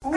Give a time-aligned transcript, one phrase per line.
[0.00, 0.08] Ο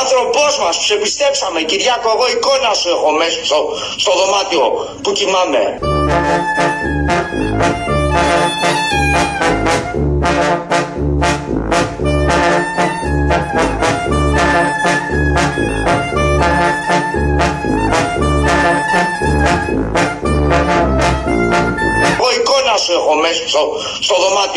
[0.00, 4.60] άνθρωπός μας που σε πιστέψαμε Κυριάκο εγώ εικόνα σου έχω μέσα στο, στο δωμάτιο
[5.02, 5.78] που κοιμάμαι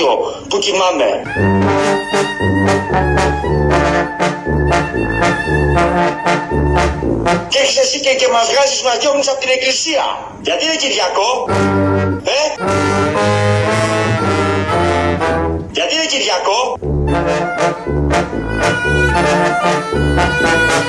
[0.01, 1.09] στο δωμάτιο που κοιμάμαι
[7.47, 10.05] Και έχεις εσύ και, και μας βγάζεις μας διώχνεις από την εκκλησία.
[10.41, 11.29] Γιατί είναι Κυριακό;
[12.23, 12.41] Ε;
[15.71, 16.59] Γιατί είναι Κυριακό;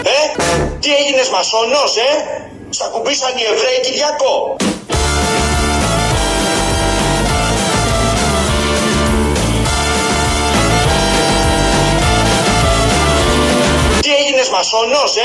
[0.02, 0.20] Ε;
[0.80, 2.10] Τι έγινες μασόνος ε;
[2.70, 4.56] Σ' ακουμπήσαν οι Εβραίοι Κυριακό;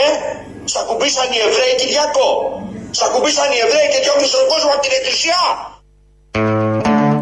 [0.03, 0.07] Ε.
[0.71, 2.29] Σ' ακουμπήσαν οι Εβραίοι Κυριακό.
[2.97, 5.39] Σ' ακουμπήσαν οι Εβραίοι και διώχνεις τον κόσμο από την εκκλησία.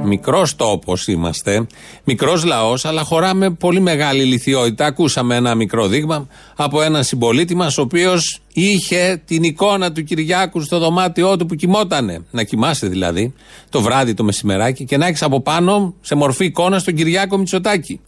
[0.03, 1.67] Μικρός τόπος είμαστε,
[2.03, 4.85] μικρός λαός, αλλά χωράμε πολύ μεγάλη ηλικιότητα.
[4.85, 10.61] Ακούσαμε ένα μικρό δείγμα από έναν συμπολίτη μας, ο οποίος είχε την εικόνα του Κυριάκου
[10.61, 12.25] στο δωμάτιό του που κοιμότανε.
[12.31, 13.33] Να κοιμάσαι δηλαδή,
[13.69, 18.01] το βράδυ, το μεσημεράκι, και να έχεις από πάνω σε μορφή εικόνα τον Κυριάκο Μητσοτάκη.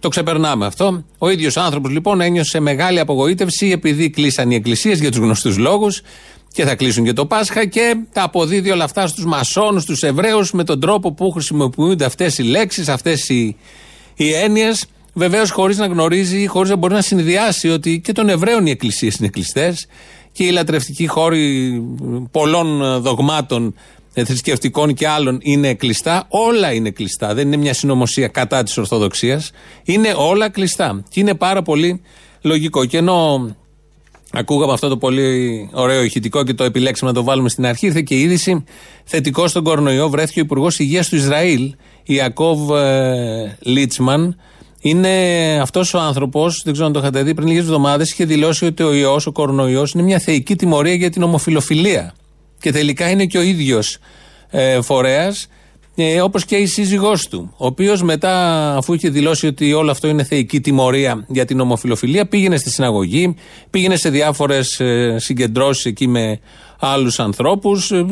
[0.00, 1.04] Το ξεπερνάμε αυτό.
[1.18, 6.02] Ο ίδιος άνθρωπος λοιπόν ένιωσε μεγάλη απογοήτευση επειδή κλείσαν οι εκκλησίες για τους γνωστούς λόγους
[6.52, 10.52] και θα κλείσουν και το Πάσχα και τα αποδίδει όλα αυτά στους μασόνους, στους Εβραίους
[10.52, 13.56] με τον τρόπο που χρησιμοποιούνται αυτές οι λέξεις, αυτές οι,
[14.16, 14.86] οι έννοιες.
[15.12, 19.16] Βεβαίως χωρίς να γνωρίζει, χωρίς να μπορεί να συνδυάσει ότι και των Εβραίων οι εκκλησίες
[19.16, 19.86] είναι κλειστές
[20.32, 21.72] και οι λατρευτικοί χώροι
[22.30, 23.72] πολλών δογμάτων ε,
[24.12, 26.26] θρησκευτικών και άλλων είναι κλειστά.
[26.28, 27.34] Όλα είναι κλειστά.
[27.34, 29.50] Δεν είναι μια συνωμοσία κατά της Ορθοδοξίας.
[29.84, 31.02] Είναι όλα κλειστά.
[31.08, 32.02] Και είναι πάρα πολύ
[32.42, 32.84] λογικό.
[32.84, 33.50] Και ενώ
[34.32, 38.02] ακούγαμε αυτό το πολύ ωραίο ηχητικό και το επιλέξαμε να το βάλουμε στην αρχή, ήρθε
[38.02, 38.64] και η είδηση
[39.04, 40.08] θετικό στον κορονοϊό.
[40.08, 44.36] Βρέθηκε ο Υπουργός Υγείας του Ισραήλ, Ιακώβ ε, Λίτσμαν.
[44.82, 48.64] Είναι αυτός ο άνθρωπος, δεν ξέρω αν το είχατε δει, πριν λίγες εβδομάδες είχε δηλώσει
[48.64, 52.14] ότι ο ιός, ο κορονοϊός, είναι μια θεϊκή τιμωρία για την ομοφιλοφιλία.
[52.60, 53.98] Και τελικά είναι και ο ίδιος
[54.50, 55.48] ε, φορέας,
[55.94, 57.54] ε, όπως και η σύζυγός του.
[57.56, 58.34] Ο οποίος μετά,
[58.76, 63.34] αφού είχε δηλώσει ότι όλο αυτό είναι θεϊκή τιμωρία για την ομοφιλοφιλία, πήγαινε στη συναγωγή,
[63.70, 66.40] πήγαινε σε διάφορες ε, συγκεντρώσεις εκεί με
[66.78, 68.04] άλλους ανθρώπους, ε,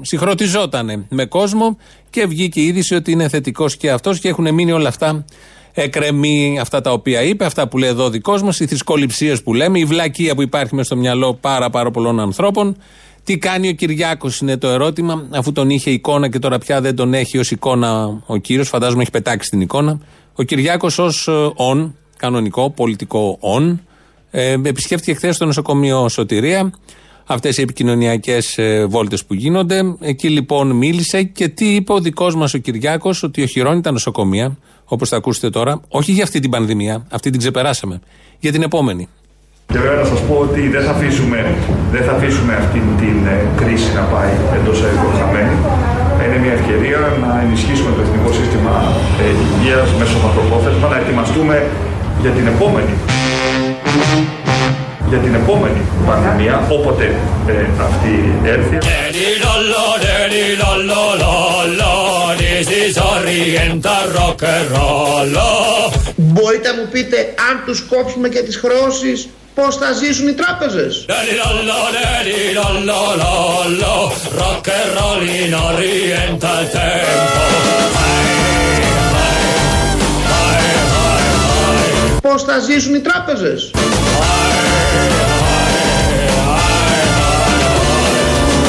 [0.00, 1.76] συγχρονιζόταν με κόσμο
[2.10, 5.24] και βγήκε η είδηση ότι είναι θετικός και αυτός και έχουν μείνει όλα αυτά
[5.74, 9.54] εκρεμεί αυτά τα οποία είπε, αυτά που λέει εδώ ο δικός μας, οι θρησκοληψίες που
[9.54, 12.76] λέμε, η βλακεία που υπάρχει μες στο μυαλό πάρα, πάρα πολλών ανθρώπων.
[13.24, 16.96] Τι κάνει ο Κυριάκος είναι το ερώτημα, αφού τον είχε εικόνα και τώρα πια δεν
[16.96, 20.00] τον έχει ως εικόνα ο κύριος, φαντάζομαι έχει πετάξει την εικόνα.
[20.34, 23.80] Ο Κυριάκος ως ον, κανονικό, πολιτικό ον,
[24.30, 26.72] ε, επισκέφτηκε χθες στο νοσοκομείο Σωτηρία.
[27.26, 29.80] Αυτές οι επικοινωνιακές ε, βόλτες που γίνονται.
[30.00, 34.58] Εκεί λοιπόν μίλησε και τι είπε ο δικός μας ο Κυριάκος, ότι οχυρώνει τα νοσοκομεία,
[34.84, 38.00] όπως θα ακούσετε τώρα, όχι για αυτή την πανδημία, αυτή την ξεπεράσαμε,
[38.38, 39.08] για την επόμενη.
[39.70, 41.38] Και βέβαια να σας πω ότι δεν θα αφήσουμε,
[41.94, 45.56] δεν θα αφήσουμε αυτή την ε, κρίση να πάει εντός ευρώ χαμένη.
[46.24, 48.74] Είναι μια ευκαιρία να ενισχύσουμε το εθνικό σύστημα
[49.22, 51.56] ε, υγείας μέσω μακροπρόθεσμα, να ετοιμαστούμε
[52.22, 52.94] για την επόμενη
[55.12, 57.04] για την επόμενη πανδημία, όποτε
[57.46, 57.52] ε,
[57.88, 58.12] αυτή
[58.54, 58.76] έρθει.
[66.16, 71.04] Μπορείτε να μου πείτε αν τους κόψουμε και τις χρεώσεις πώς θα ζήσουν οι τράπεζες;
[82.22, 83.70] Πώς θα ζήσουν οι τράπεζες;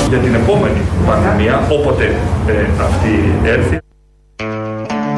[0.09, 2.15] Για την επόμενη πανδημία, όποτε
[2.47, 3.90] ε, αυτή έρθει.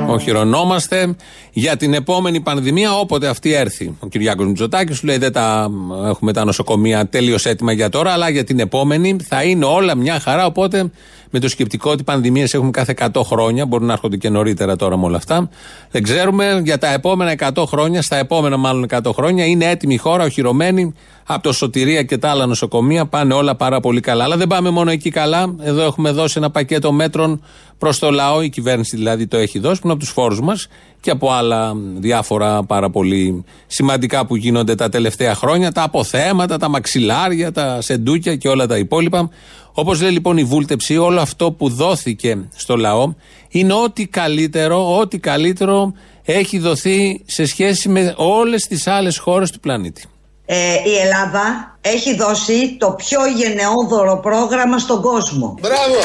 [0.08, 1.16] Οχυρωνόμαστε
[1.54, 3.96] για την επόμενη πανδημία, όποτε αυτή έρθει.
[4.00, 5.70] Ο Κυριάκος Μητσοτάκης σου λέει: Δεν τα
[6.06, 10.20] έχουμε τα νοσοκομεία τέλειω έτοιμα για τώρα, αλλά για την επόμενη θα είναι όλα μια
[10.20, 10.46] χαρά.
[10.46, 10.92] Οπότε
[11.30, 14.98] με το σκεπτικό ότι πανδημίες έχουμε κάθε 100 χρόνια, μπορούν να έρχονται και νωρίτερα τώρα
[14.98, 15.50] με όλα αυτά.
[15.92, 19.98] Δεν ξέρουμε για τα επόμενα 100 χρόνια, στα επόμενα μάλλον 100 χρόνια, είναι έτοιμη η
[19.98, 20.94] χώρα, οχυρωμένη
[21.26, 23.06] από το Σωτηρία και τα άλλα νοσοκομεία.
[23.06, 24.24] Πάνε όλα πάρα πολύ καλά.
[24.24, 25.56] Αλλά δεν πάμε μόνο εκεί καλά.
[25.62, 27.44] Εδώ έχουμε δώσει ένα πακέτο μέτρων
[27.78, 28.42] προς το λαό.
[28.42, 30.68] Η κυβέρνηση δηλαδή το έχει δώσει, που είναι από τους φόρους μας
[31.04, 35.72] και από άλλα διάφορα πάρα πολύ σημαντικά που γίνονται τα τελευταία χρόνια.
[35.72, 39.30] Τα αποθέματα, τα μαξιλάρια, τα σεντούκια και όλα τα υπόλοιπα.
[39.74, 43.14] Όπως λέει λοιπόν η βούλτεψη, όλο αυτό που δόθηκε στο λαό
[43.50, 49.60] είναι ό,τι καλύτερο, ό,τι καλύτερο έχει δοθεί σε σχέση με όλες τις άλλες χώρες του
[49.60, 50.04] πλανήτη.
[50.46, 55.58] Ε, η Ελλάδα έχει δώσει το πιο γενναιόδωρο πρόγραμμα στον κόσμο.
[55.62, 55.96] Μπράβο!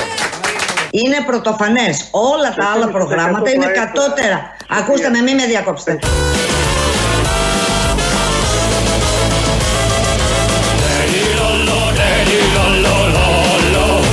[0.90, 2.08] Είναι πρωτοφανές.
[2.10, 4.56] Όλα τα άλλα προγράμματα είναι κατώτερα.
[4.68, 5.98] Ακούστε με, μην με διακόψετε.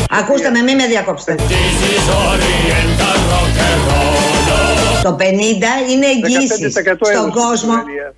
[0.10, 1.44] Ακούστε με, μην με διακόψετε.
[5.06, 5.22] Το 50
[5.92, 7.74] είναι εγγύηση στον κόσμο.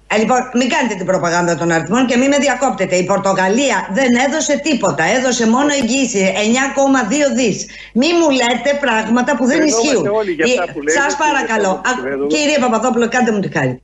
[0.07, 2.95] Ε, λοιπόν, μην κάνετε την προπαγάνδα των αριθμών και μην με διακόπτετε.
[2.95, 5.03] Η Πορτογαλία δεν έδωσε τίποτα.
[5.03, 6.33] Έδωσε μόνο εγγύηση
[7.31, 7.65] 9,2 δις.
[7.93, 10.05] Μην μου λέτε πράγματα που δεν ισχύουν.
[10.97, 11.81] Σας παρακαλώ.
[12.27, 13.81] Κύριε Παπαδόπουλο, κάντε μου τη χάρη.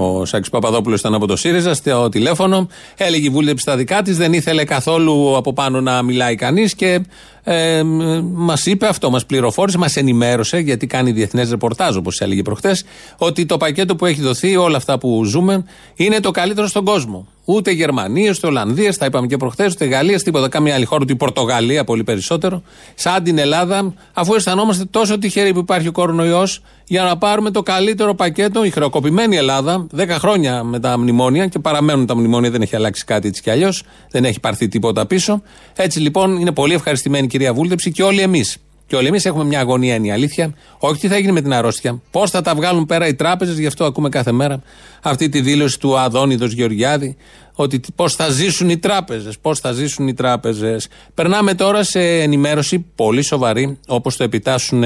[0.00, 2.68] Ο Σάκης Παπαδόπουλος ήταν από το ΣΥΡΙΖΑ στο τηλέφωνο.
[2.96, 7.00] Έλεγε η βούλευση στα δικά της, δεν ήθελε καθόλου από πάνω να μιλάει κανείς και
[7.44, 7.82] ε,
[8.22, 12.76] μας είπε αυτό, μας πληροφόρησε, μας ενημέρωσε, γιατί κάνει διεθνές ρεπορτάζ, όπως έλεγε προχθέ,
[13.18, 15.64] ότι το πακέτο που έχει δοθεί, όλα αυτά που ζούμε,
[15.94, 17.26] είναι το καλύτερο στον κόσμο.
[17.50, 20.48] Ούτε Γερμανία, ούτε Ολλανδία, τα είπαμε και προχθές, ούτε Γαλλία, τίποτα.
[20.48, 22.62] Καμία άλλη χώρα, ούτε η Πορτογαλία, πολύ περισσότερο.
[22.94, 27.62] Σαν την Ελλάδα, αφού αισθανόμαστε τόσο τυχεροί που υπάρχει ο κορονοϊός, για να πάρουμε το
[27.62, 32.62] καλύτερο πακέτο, η χρεοκοπημένη Ελλάδα, 10 χρόνια με τα μνημόνια και παραμένουν τα μνημόνια, δεν
[32.62, 35.42] έχει αλλάξει κάτι έτσι κι αλλιώς, δεν έχει πάρθει τίποτα πίσω.
[35.76, 38.56] Έτσι λοιπόν είναι πολύ ευχαριστημένη κυρία Βούλτεψη και όλοι εμείς.
[38.88, 40.54] Και όλοι εμείς έχουμε μια αγωνία, είναι η αλήθεια.
[40.78, 42.02] Όχι τι θα γίνει με την αρρώστια.
[42.10, 44.62] Πώς θα τα βγάλουν πέρα οι τράπεζες, γι' αυτό ακούμε κάθε μέρα
[45.02, 47.16] αυτή τη δήλωση του Αδόνιδος Γεωργιάδη.
[47.54, 49.38] Ότι πώς θα ζήσουν οι τράπεζες.
[49.38, 50.88] Πώς θα ζήσουν οι τράπεζες.
[51.14, 54.84] Περνάμε τώρα σε ενημέρωση πολύ σοβαρή, όπως το επιτάσσουν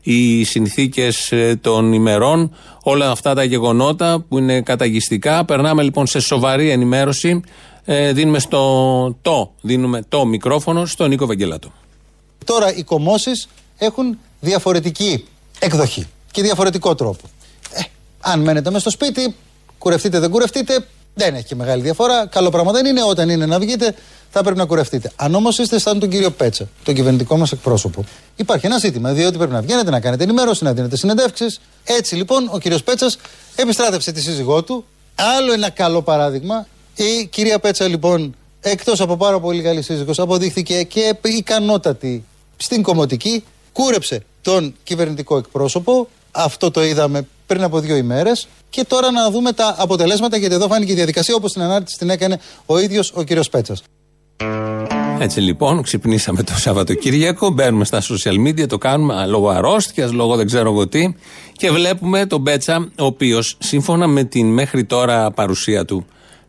[0.00, 5.44] οι συνθήκες ε, των ημερών, όλα αυτά τα γεγονότα που είναι καταγιστικά.
[5.44, 7.40] Περνάμε λοιπόν σε σοβαρή ενημέρωση.
[7.84, 11.72] Ε, δίνουμε στο το, δίνουμε το μικρόφωνο στον Νίκο Βαγγελάτο.
[12.46, 13.48] Τώρα οι κομμώσεις
[13.78, 15.24] έχουν διαφορετική
[15.58, 17.24] εκδοχή και διαφορετικό τρόπο.
[17.72, 17.80] Ε,
[18.20, 19.34] αν μένετε μέσα στο σπίτι,
[19.78, 22.26] κουρευτείτε δεν κουρευτείτε, δεν έχει και μεγάλη διαφορά.
[22.26, 23.02] Καλό πράγμα δεν είναι.
[23.02, 23.94] Όταν είναι να βγείτε,
[24.30, 25.12] θα πρέπει να κουρευτείτε.
[25.16, 28.04] Αν όμως είστε σαν τον κύριο Πέτσα, τον κυβερνητικό μας εκπρόσωπο,
[28.36, 29.12] υπάρχει ένα ζήτημα.
[29.12, 31.60] Διότι πρέπει να βγαίνετε, να κάνετε ενημέρωση, να δίνετε συνεντεύξεις.
[31.84, 33.18] Έτσι λοιπόν ο κύριος Πέτσας
[33.56, 34.84] επιστράτευσε τη σύζυγό του.
[35.14, 36.66] Άλλο ένα καλό παράδειγμα.
[36.94, 42.24] Η κυρία Πέτσα λοιπόν, εκτός από πάρα πολύ καλή σύζυγος, αποδείχθηκε και ικανότατη
[42.56, 43.44] στην κομμωτική.
[43.72, 46.08] Κούρεψε τον κυβερνητικό εκπρόσωπο.
[46.30, 48.48] Αυτό το είδαμε πριν από δύο ημέρες.
[48.70, 52.10] Και τώρα να δούμε τα αποτελέσματα, γιατί εδώ φάνηκε η διαδικασία όπως την ανάρτηση την
[52.10, 53.82] έκανε ο ίδιος ο κύριος Πέτσας.
[55.18, 60.46] Έτσι λοιπόν, ξυπνήσαμε το Σαββατοκύριακο, μπαίνουμε στα social media, το κάνουμε λόγω αρρώστιας, λόγω δεν
[60.46, 61.14] ξέρω εγώ τι,
[61.52, 66.06] και βλέπουμε τον Πέτσα, ο οποίος σύμφωνα με την μέχρι τώρα παρουσία του,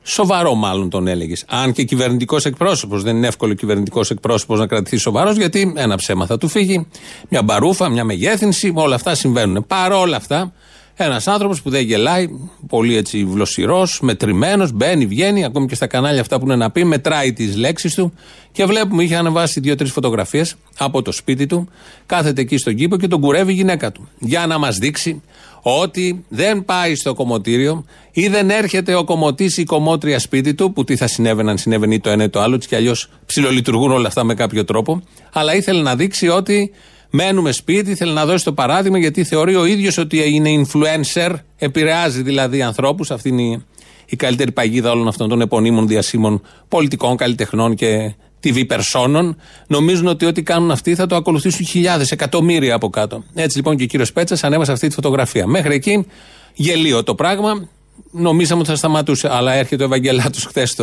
[0.08, 1.44] σοβαρό μάλλον τον έλεγες.
[1.48, 6.26] Αν και κυβερνητικός εκπρόσωπος, δεν είναι εύκολο κυβερνητικός εκπρόσωπος να κρατηθεί σοβαρός, γιατί ένα ψέμα
[6.26, 6.88] θα του φύγει,
[7.30, 9.66] μια μπαρούφα, μια μεγέθυνση, όλα αυτά συμβαίνουν.
[9.68, 10.54] Παρ' όλα αυτά,
[10.96, 12.28] ένας άνθρωπος που δεν γελάει,
[12.68, 16.84] πολύ έτσι βλοσιρός, μετρημένος, μπαίνει, βγαίνει, ακόμη και στα κανάλια αυτά που είναι να πει,
[16.84, 18.14] μετράει τις λέξεις του.
[18.52, 21.70] Και βλέπουμε, είχε ανεβάσει δύο-τρεις φωτογραφίες από το σπίτι του,
[22.06, 24.08] κάθεται εκεί στον κήπο και τον κουρεύει η γυναίκα του.
[24.20, 25.22] Για να μας δείξει
[25.70, 30.74] ότι δεν πάει στο κομμωτήριο ή δεν έρχεται ο κομμωτής ή η κομμότρια σπίτι του,
[30.74, 34.08] που τι θα συνέβαινε αν συνέβαινε το ένα ή το άλλο, και αλλιώς ψιλολειτουργούν όλα
[34.08, 35.02] αυτά με κάποιο τρόπο.
[35.34, 36.72] Αλλά ήθελε να δείξει ότι
[37.10, 42.22] Μένουμε σπίτι, θέλει να δώσει το παράδειγμα γιατί θεωρεί ο ίδιος ότι είναι influencer, επηρεάζει
[42.22, 43.12] δηλαδή ανθρώπους.
[43.12, 43.64] Αυτή είναι
[44.06, 49.38] η, καλύτερη παγίδα όλων αυτών των επωνύμων διασύμων πολιτικών, καλλιτεχνών και TV περσόνων.
[49.68, 53.24] Νομίζουν ότι ό,τι κάνουν αυτοί θα το ακολουθήσουν χιλιάδες, εκατομμύρια από κάτω.
[53.34, 55.48] Έτσι λοιπόν και ο κύριος Πέτσας ανέβασε αυτή τη φωτογραφία.
[55.48, 56.06] Μέχρι εκεί
[56.54, 57.70] γελίο το πράγμα.
[58.12, 59.30] Νομίζαμε ότι θα σταματούσε.
[59.32, 60.76] Αλλά έρχεται ο Ευαγγελάτος χθες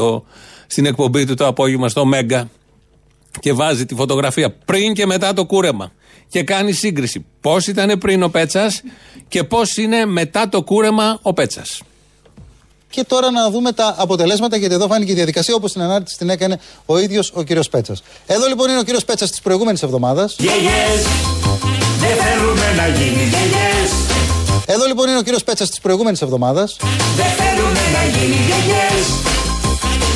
[0.67, 2.49] στην εκπομπή του το απόγευμα στο Μέγκα
[3.41, 5.93] και βάζει τη φωτογραφία πριν και μετά το κούρεμα
[6.29, 7.25] και κάνει σύγκριση.
[7.41, 8.83] Πώς ήταν πριν ο Πέτσας
[9.29, 11.83] και πώς είναι μετά το κούρεμα ο Πέτσας.
[12.95, 16.31] Και τώρα να δούμε τα αποτελέσματα, γιατί εδώ φάνηκε η διαδικασία όπως την ανάρτηση την
[16.31, 18.03] έκανε ο ίδιος ο κύριος Πέτσας.
[18.27, 20.37] Εδώ λοιπόν είναι ο κύριος Πέτσας της προηγούμενης εβδομάδας.
[20.37, 20.47] δεν
[22.01, 23.31] θέλουμε να γίνει
[24.67, 26.77] Εδώ λοιπόν είναι ο κύριος Πέτσας της προηγούμενης εβδομάδας.
[27.17, 28.37] Δεν θέλουμε να γίνει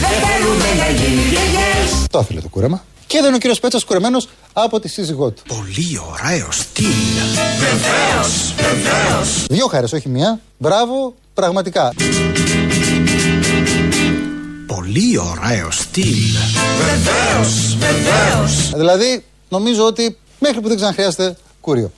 [0.00, 1.36] Δεν θέλουμε να γίνει
[2.10, 2.84] Το ήθελε το κούρεμα.
[3.06, 5.42] Και εδώ είναι ο κύριος Πέτσας κουρεμένος από τη σύζυγό του.
[5.48, 6.86] Πολύ ωραίο στυλ.
[7.58, 9.44] Βεβαίως, βεβαίως.
[9.50, 10.40] Δύο χάρες, όχι μία.
[10.58, 11.92] Μπράβο, πραγματικά.
[14.88, 16.04] Πολύ ωραίο στυλ.
[16.78, 18.70] Βεβαίως, βεβαίως.
[18.74, 21.92] Δηλαδή, νομίζω ότι μέχρι που δεν ξαναχρειάζεται κούριο.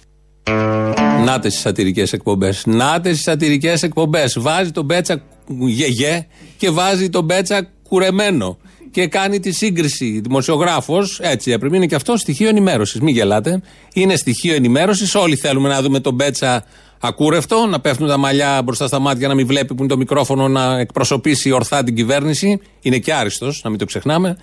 [1.24, 2.62] Νάτε οι σατυρικές εκπομπές.
[2.66, 4.38] Νάτε οι σατυρικές εκπομπές.
[4.38, 5.22] Βάζει τον Μπέτσα
[5.66, 8.58] γεγέ και βάζει τον Μπέτσα κουρεμένο.
[8.90, 10.20] Και κάνει τη σύγκριση.
[10.22, 11.76] Δημοσιογράφος, έτσι έπρεπε.
[11.76, 13.00] Είναι και αυτό στοιχείο ενημέρωσης.
[13.00, 13.62] Μην γελάτε.
[13.92, 15.14] Είναι στοιχείο ενημέρωσης.
[15.14, 16.64] Όλοι θέλουμε να δούμε τον Μπέτσα
[17.00, 20.48] ακούρευτο, να πέφτουν τα μαλλιά μπροστά στα μάτια, να μην βλέπει που είναι το μικρόφωνο,
[20.48, 22.60] να εκπροσωπήσει ορθά την κυβέρνηση.
[22.80, 24.36] Είναι και άριστος, να μην το ξεχνάμε.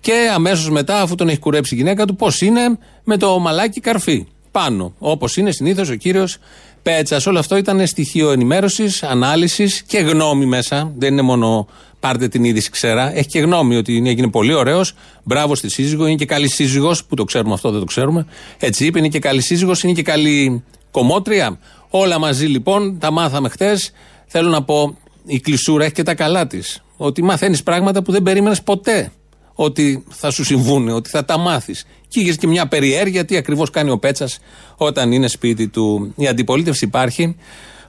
[0.00, 3.80] Και αμέσως μετά, αφού τον έχει κουρέψει η γυναίκα του, πώς είναι με το μαλάκι
[3.80, 4.26] καρφί.
[4.50, 4.94] Πάνω.
[4.98, 6.38] Όπως είναι συνήθως ο κύριος
[6.82, 7.26] Πέτσας.
[7.26, 10.92] Όλο αυτό ήταν στοιχείο ενημέρωσης, ανάλυσης και γνώμη μέσα.
[10.96, 11.66] Δεν είναι μόνο
[12.00, 13.16] πάρτε την είδηση ξέρα.
[13.16, 14.94] Έχει και γνώμη ότι έγινε πολύ ωραίος.
[15.22, 16.06] Μπράβο στη σύζυγο.
[16.06, 18.26] Είναι και καλή σύζυγος, που το ξέρουμε αυτό, δεν το ξέρουμε.
[18.58, 21.58] Έτσι είπε, είναι και καλή σύζυγος, είναι και καλή κομμότρια.
[21.90, 23.90] Όλα μαζί λοιπόν, τα μάθαμε χτες.
[24.26, 26.82] Θέλω να πω, η κλεισούρα έχει και τα καλά της.
[26.96, 29.12] Ότι μαθαίνεις πράγματα που δεν περίμενες ποτέ
[29.54, 31.86] ότι θα σου συμβούν, ότι θα τα μάθεις.
[32.08, 34.38] Και είχες και μια περιέργεια τι ακριβώς κάνει ο Πέτσας
[34.76, 36.12] όταν είναι σπίτι του.
[36.16, 37.36] Η αντιπολίτευση υπάρχει.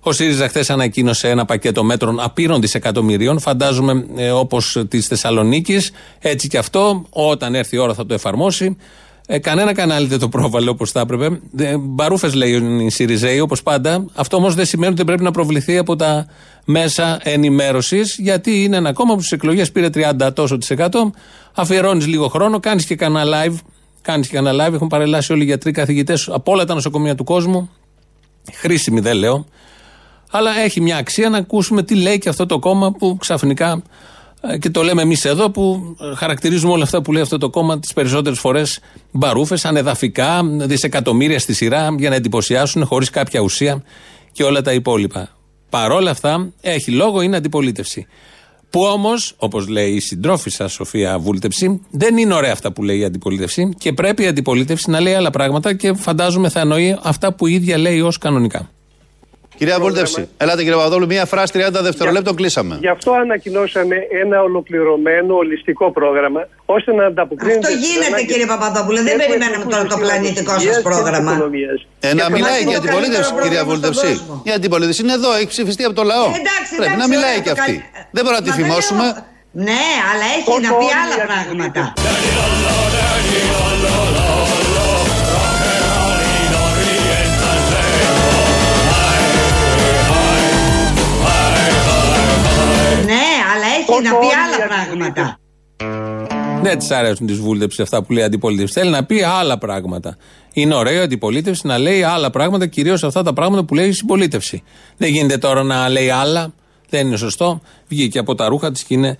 [0.01, 3.39] Ο ΣΥΡΙΖΑ χθες ανακοίνωσε ένα πακέτο μέτρων απείρων δισεκατομμυρίων.
[3.39, 5.92] Φαντάζομαι ε, όπως της Θεσσαλονίκης.
[6.20, 8.77] Έτσι και αυτό, όταν έρθει η ώρα θα το εφαρμόσει.
[9.30, 11.40] Ε, κανένα κανάλι δεν το πρόβαλε όπως θα έπρεπε.
[11.58, 12.52] Ε, Μπαρούφες λέει
[12.86, 14.06] η ΣΥΡΙΖΑ, όπως πάντα.
[14.14, 16.28] Αυτό όμως δεν σημαίνει ότι δεν πρέπει να προβληθεί από τα
[16.66, 21.12] μέσα ενημέρωσης, γιατί είναι ένα κόμμα που στις εκλογές πήρε 30 τόσο της εκατό.
[21.54, 23.56] Αφιερώνεις λίγο χρόνο, κάνεις και κανένα live.
[24.02, 24.74] Κάνεις και κανένα live.
[24.74, 27.70] Έχουν παρελάσει όλοι οι γιατροί καθηγητές από όλα τα νοσοκομεία του κόσμου.
[28.54, 29.46] Χρήσιμη δεν λέω.
[30.32, 33.82] Αλλά έχει μια αξία να ακούσουμε τι λέει και αυτό το κόμμα που ξαφνικά ε,
[34.60, 37.94] και το λέμε εμείς εδώ που χαρακτηρίζουμε όλα αυτά που λέει αυτό το κόμμα τις
[37.94, 38.79] περισσότερες φορές
[39.12, 43.84] μπαρούφες, ανεδαφικά, δισεκατομμύρια στη σειρά για να εντυπωσιάσουν χωρίς κάποια ουσία
[44.32, 45.29] και όλα τα υπόλοιπα.
[45.70, 48.08] Παρόλα αυτά, έχει λόγο, είναι αντιπολίτευση.
[48.70, 53.03] Που όμως, όπως λέει η συντρόφισσα Σοφία Βούλτεψη, δεν είναι ωραία αυτά που λέει η
[53.03, 57.48] αντιπολίτευση και πρέπει η αντιπολίτευση να λέει άλλα πράγματα και φαντάζομαι θα εννοεί αυτά που
[57.48, 58.70] η ίδια λέει ως κανονικά.
[59.58, 62.78] Κυρία Βούλτευση, ελάτε κύριε Παπαδόπουλο, μία φράση 30 δευτερολέπτων κλείσαμε.
[62.80, 67.68] Γι' αυτό ανακοινώσαμε ένα ολοκληρωμένο, ολιστικό πρόγραμμα, ώστε να ανταποκρίνεται.
[67.68, 71.32] Αυτό γίνεται κύριε Παπαδόπουλο, δεν περιμέναμε τώρα το πλανητικό σας πρόγραμμα.
[72.00, 74.22] Ε, να μιλάει και η αντιπολίτευση, κυρία Βούλτευση.
[74.44, 76.26] Η αντιπολίτευση είναι εδώ, έχει ψηφιστεί από το λαό.
[76.26, 77.84] Ε, εντάξει, Πρέπει να μιλάει και αυτή.
[78.12, 79.06] Δεν μπορούμε να τη φημώσουμε.
[79.52, 81.94] Ναι, αλλά έχει να πει άλλα πράγματα.
[94.01, 95.39] Να πει άλλα πράγματα.
[96.62, 98.80] Δεν της αρέσουν τη βούλτεψη αυτά που λέει η αντιπολίτευση.
[98.80, 100.18] Θέλει να πει άλλα πράγματα.
[100.54, 103.92] Είναι ωραίο η αντιπολίτευση να λέει άλλα πράγματα, κυρίως αυτά τα πράγματα που λέει η
[103.92, 104.63] συμπολίτευση.
[104.98, 106.54] Δεν γίνεται τώρα να λέει άλλα.
[106.89, 107.62] Δεν είναι σωστό.
[107.88, 109.18] Βγήκε από τα ρούχα της και είναι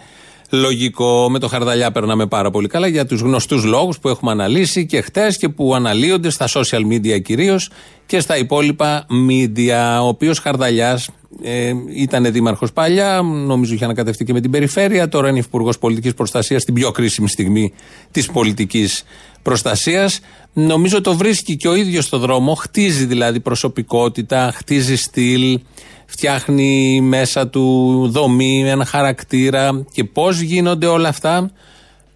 [0.50, 1.30] λογικό.
[1.30, 5.02] Με το χαρδαλιά περνάμε πάρα πολύ καλά για τους γνωστούς λόγους που έχουμε αναλύσει και
[5.02, 7.70] χτες και που αναλύονται στα social media κυρίως
[8.06, 10.02] και στα υπόλοιπα media.
[10.02, 11.10] Ο οποίος χαρδαλιάς
[11.44, 15.10] ε, ήταν δήμαρχος παλιά, νομίζω είχε ανακατευτεί και με την περιφέρεια.
[15.10, 17.74] Τώρα είναι υπουργός πολιτικής προστασίας στην πιο κρίσιμη στιγμή
[18.12, 19.04] της πολιτικής
[19.42, 20.20] προστασίας.
[20.54, 22.54] Νομίζω το βρίσκει και ο ίδιος στο δρόμο.
[22.54, 25.60] Χτίζει δηλαδή προσωπικότητα, χτίζει στυλ,
[26.08, 29.86] φτιάχνει μέσα του δομή, ένα χαρακτήρα.
[29.92, 31.52] Και πώς γίνονται όλα αυτά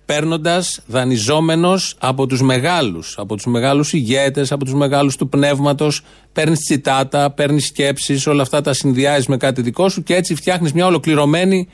[0.05, 6.59] παίρνοντας δανειζόμενος από τους μεγάλους, από τους μεγάλους ηγέτες, από τους μεγάλους του πνεύματος, παίρνεις
[6.59, 10.85] τσιτάτα, παίρνεις σκέψεις, όλα αυτά τα συνδυάζεις με κάτι δικό σου και έτσι φτιάχνεις μια
[10.85, 11.67] ολοκληρωμένη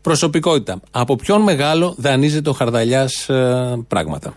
[0.00, 0.80] προσωπικότητα.
[0.90, 4.34] Από ποιον μεγάλο δανείζεται ο Χαρδαλιάς ε, πράγματα;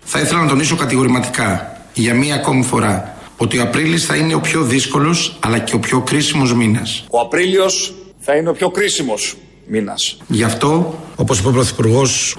[0.00, 4.40] Θα ήθελα να τονίσω κατηγορηματικά για μία ακόμη φορά ότι ο Απρίλης θα είναι ο
[4.40, 7.04] πιο δύσκολος αλλά και ο πιο κρίσιμος μήνας.
[7.10, 9.34] Ο Απρίλιος θα είναι ο πιο κρίσιμος
[9.66, 10.16] μήνας.
[10.26, 12.36] Γι' αυτό, όπως είπε ο Πρωθυπουργός,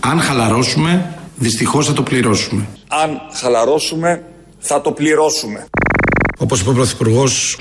[0.00, 2.66] αν χαλαρώσουμε, δυστυχώς θα το πληρώσουμε.
[2.88, 4.22] Αν χαλαρώσουμε,
[4.58, 5.66] θα το πληρώσουμε.
[6.38, 7.58] Όπως είπε ο Πρωθυπουργός,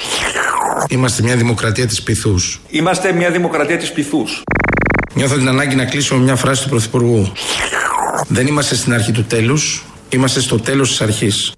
[0.88, 2.62] είμαστε μια δημοκρατία της πυθούς.
[2.70, 4.44] Είμαστε μια δημοκρατία της πυθούς.
[5.14, 7.32] Νιώθω την ανάγκη να κλείσω με μια φράση του Πρωθυπουργού.
[8.28, 11.54] Δεν είμαστε στην αρχή του τέλους, είμαστε στο τέλος της αρχής.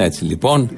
[0.00, 0.70] Έτσι λοιπόν,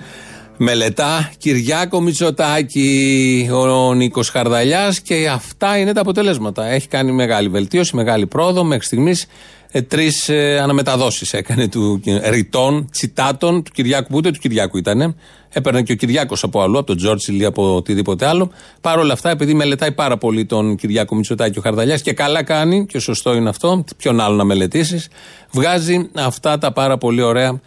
[0.56, 6.66] Μελετά Κυριάκο Μητσοτάκη, ο Νίκος Χαρδαλιάς και αυτά είναι τα αποτελέσματα.
[6.66, 8.64] Έχει κάνει μεγάλη βελτίωση, μεγάλη πρόοδο.
[8.64, 9.26] Μέχρι στιγμής
[9.72, 12.00] ε, τρεις ε, αναμεταδώσει έκανε του
[12.30, 15.16] ρητών, τσιτάτων του Κυριάκου, που ούτε του Κυριάκου ήταν.
[15.52, 18.50] Έπαιρνε και ο Κυριάκος από αλλού, από τον Τζόρτζιλ ή από οτιδήποτε άλλο.
[18.80, 22.86] Παρ' όλα αυτά, επειδή μελετάει πάρα πολύ τον Κυριάκο Μητσοτάκη ο Χαρδαλιάς και καλά κάνει,
[22.86, 25.08] και σωστό είναι αυτό, ποιον άλλο να μελετήσεις,
[25.52, 27.60] βγάζει αυτά τα πάρα πολύ ωραία ε,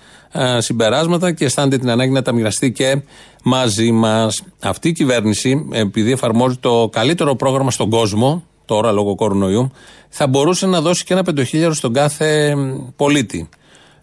[0.58, 3.02] συμπεράσματα και αισθάνεται την ανάγκη να τα μοιραστεί και
[3.44, 4.44] μαζί μας.
[4.60, 9.72] Αυτή η κυβέρνηση, επειδή εφαρμόζει το καλύτερο πρόγραμμα στον κόσμο, τώρα λόγω κορονοϊού,
[10.10, 12.56] θα μπορούσε να δώσει και ένα πεντοχίλιαρο στον κάθε
[12.96, 13.50] πολίτη.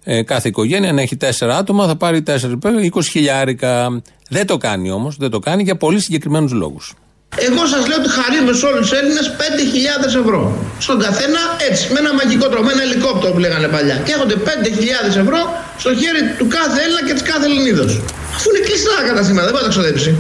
[0.05, 4.03] Ε, κάθε οικογένεια, αν έχει τέσσερα άτομα, θα πάρει 4, 20 χιλιάρικα.
[4.29, 6.95] Δεν το κάνει όμως, δεν το κάνει για πολύ συγκεκριμένους λόγους.
[7.37, 10.41] Εγώ σας λέω ότι χαρίζουμε σε όλους τους Έλληνες 5.000 ευρώ.
[10.79, 13.97] Στον καθένα έτσι, με ένα μαγικό τρόπο, με ένα ελικόπτερο που λέγανε παλιά.
[14.05, 15.41] Και έχονται 5.000 ευρώ
[15.83, 18.01] στο χέρι του κάθε Έλληνα και της κάθε Ελληνίδος.
[18.37, 20.11] Αφού είναι κλειστά τα καταστήματα, δεν μπορεί να τα ξοδέψει.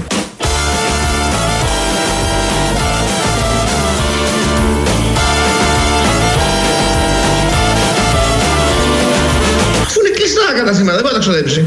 [9.86, 11.60] Αφού είναι κλειστά τα καταστήματα, δεν μπορεί να τα ξοδέψει.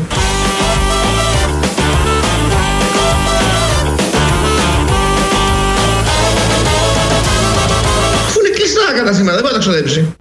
[9.04, 10.16] Τα καταστήματα, δεν μπορεί να τα ξοδέψει.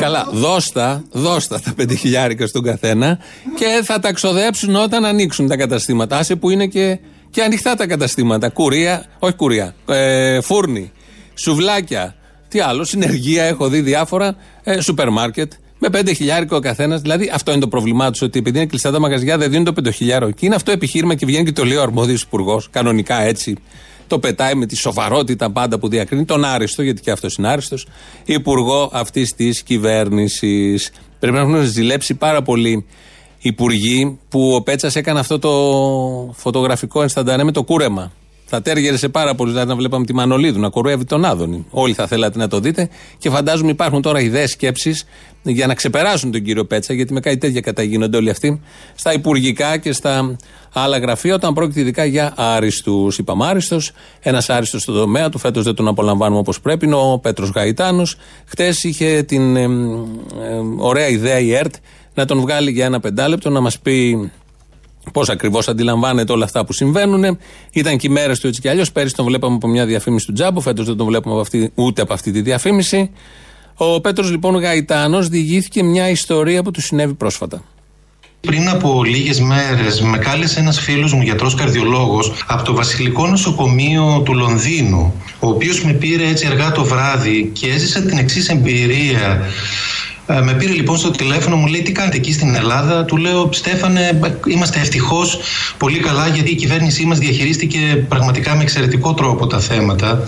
[0.00, 3.18] Καλά, δώστα, δώστα τα πέντε χιλιάρικα στον καθένα
[3.58, 6.16] και θα τα ξοδέψουν όταν ανοίξουν τα καταστήματα.
[6.16, 6.98] Άσε που είναι και,
[7.30, 8.48] και ανοιχτά τα καταστήματα.
[8.48, 10.92] Κουρία, όχι κουρία, ε, φούρνη,
[11.34, 12.14] σουβλάκια,
[12.48, 15.52] τι άλλο, συνεργεία, έχω δει διάφορα, ε, σούπερ μάρκετ.
[15.78, 17.00] Με πέντε χιλιάρικα ο καθένας.
[17.00, 19.72] Δηλαδή, αυτό είναι το πρόβλημά τους, ότι επειδή είναι κλειστά τα μαγαζιά δεν δίνουν το
[19.72, 20.30] πεντοχιλιάρο.
[20.30, 23.56] Και είναι αυτό επιχείρημα και βγαίνει και το λέει ο αρμόδιος υπουργός, κανονικά έτσι.
[24.12, 27.86] Το πετάει με τη σοβαρότητα πάντα που διακρίνει τον άριστο, γιατί και αυτός είναι άριστος,
[28.24, 30.92] υπουργό αυτής της κυβέρνησης.
[31.18, 32.86] Πρέπει να έχουν ζηλέψει πάρα πολύ
[33.38, 35.50] υπουργοί που ο Πέτσας έκανε αυτό το
[36.36, 38.12] φωτογραφικό ενσταντανέ με το κούρεμα.
[38.54, 41.66] Θα τέργερε σε πάρα πολλούς, δηλαδή να βλέπαμε τη Μανολίδου να κοροϊδεύει τον Άδωνη.
[41.70, 42.88] Όλοι θα θέλατε να το δείτε.
[43.18, 45.04] Και φαντάζομαι υπάρχουν τώρα ιδέες, σκέψεις
[45.42, 48.60] για να ξεπεράσουν τον κύριο Πέτσα, γιατί με κάτι τέτοια καταγίνονται όλοι αυτοί,
[48.94, 50.36] στα υπουργικά και στα
[50.72, 53.18] άλλα γραφεία, όταν πρόκειται ειδικά για άριστους.
[53.18, 57.18] Είπαμε άριστος, ένας άριστος στο τομέα του, φέτος δεν τον απολαμβάνουμε όπως πρέπει, είναι ο
[57.22, 58.16] Πέτρος Γαϊτάνος.
[58.44, 59.68] Χτες είχε την ε, ε,
[60.76, 61.74] ωραία ιδέα η ΕΡΤ
[62.14, 64.30] να τον βγάλει για ένα πεντάλεπτο, να μας πει
[65.12, 67.38] Πώς ακριβώς αντιλαμβάνεται όλα αυτά που συμβαίνουν.
[67.72, 68.92] Ήταν και οι μέρες του έτσι κι αλλιώς.
[68.92, 72.02] Πέρυσι τον βλέπαμε από μια διαφήμιση του Τζάμπου, φέτος δεν τον βλέπουμε από αυτή, ούτε
[72.02, 73.10] από αυτή τη διαφήμιση.
[73.74, 77.62] Ο Πέτρος λοιπόν Γαϊτάνος διηγήθηκε μια ιστορία που του συνέβη πρόσφατα.
[78.40, 84.22] Πριν από λίγες μέρες με κάλεσε ένας φίλος μου γιατρός καρδιολόγος από το Βασιλικό Νοσοκομείο
[84.24, 89.40] του Λονδίνου ο οποίος με πήρε έτσι αργά το βράδυ και έζησα την εξής εμπειρία
[90.26, 93.48] ε, με πήρε λοιπόν στο τηλέφωνο, μου λέει τι κάνετε εκεί στην Ελλάδα; Του λέω
[93.52, 95.38] Στέφανε, είμαστε ευτυχώς
[95.78, 100.24] πολύ καλά γιατί η κυβέρνησή μας διαχειρίστηκε πραγματικά με εξαιρετικό τρόπο τα θέματα.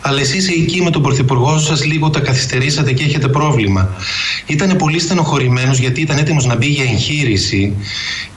[0.00, 3.88] Αλλά εσείς εκεί με τον πρωθυπουργό σας λίγο τα καθυστερήσατε και έχετε πρόβλημα.
[4.46, 7.72] Ήταν πολύ στενοχωρημένος γιατί ήταν έτοιμος να μπει για εγχείρηση.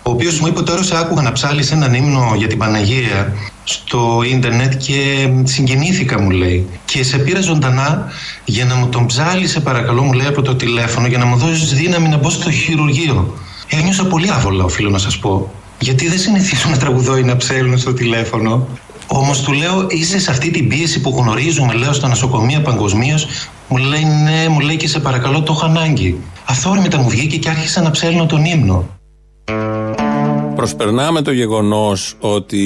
[0.07, 4.21] Ο οποίος μου είπε τώρα σε άκουγα να ψάλεις έναν ύμνο για την Παναγία στο
[4.31, 8.05] ίντερνετ και συγκινήθηκα μου λέει και σε πήρα ζωντανά
[8.45, 11.35] για να μου τον ψάλεις σε παρακαλώ μου λέει από το τηλέφωνο για να μου
[11.37, 16.19] δώσεις δύναμη να μπω στο χειρουργείο ένιωσα πολύ άβολα οφείλω να σας πω γιατί δεν
[16.19, 18.67] συνηθίζω να τραγουδώ ή να ψέλνω στο τηλέφωνο
[19.07, 23.27] Όμως του λέω, είσαι σε αυτή την πίεση που γνωρίζουμε, λέω, στα νοσοκομεία παγκοσμίως.
[23.67, 26.19] Μου λέει, ναι, μου λέει και σε παρακαλώ, το έχω ανάγκη.
[26.45, 28.85] Αθόρμητα μου βγήκε και άρχισα να ψέλνω τον ύμνο.
[30.57, 32.57] Προσπερνάμε το γεγονός ότι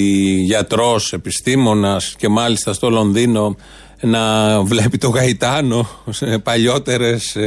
[0.44, 3.56] γιατρός, επιστήμονας και μάλιστα στο Λονδίνο
[4.02, 7.38] να βλέπει το Γαϊτάνο σε παλιότερες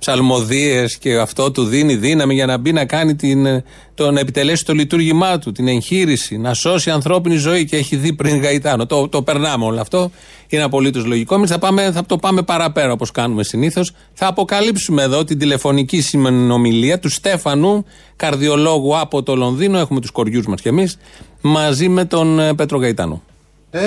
[0.00, 3.62] ψαλμοδίες και αυτό του δίνει δύναμη για να μπει να κάνει την,
[3.94, 8.12] το, να επιτελέσει το λειτουργήμά του, την εγχείρηση, να σώσει ανθρώπινη ζωή και έχει δει
[8.12, 8.86] πριν Γαϊτάνο.
[8.86, 10.10] Το, το περνάμε όλο αυτό.
[10.48, 11.34] Είναι απολύτως λογικό.
[11.34, 13.92] Εμεί θα, πάμε, θα το πάμε παραπέρα όπως κάνουμε συνήθως.
[14.12, 17.84] Θα αποκαλύψουμε εδώ την τηλεφωνική συνομιλία του Στέφανου,
[18.16, 19.78] καρδιολόγου από το Λονδίνο.
[19.78, 20.96] Έχουμε τους κοριούς μας κι εμείς,
[21.40, 23.22] μαζί με τον ε, Πέτρο Γαϊτάνο.
[23.70, 23.80] Ε,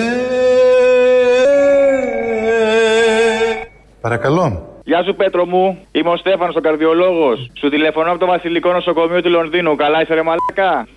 [4.07, 4.45] Παρακαλώ.
[4.83, 7.51] Γεια σου Πέτρο μου, είμαι ο Στέφανος, ο καρδιολόγος.
[7.59, 9.75] Σου τηλεφωνώ από το Βασιλικό Νοσοκομείο του Λονδίνου.
[9.75, 10.87] Καλά είσαι, ρε Μαλάκα;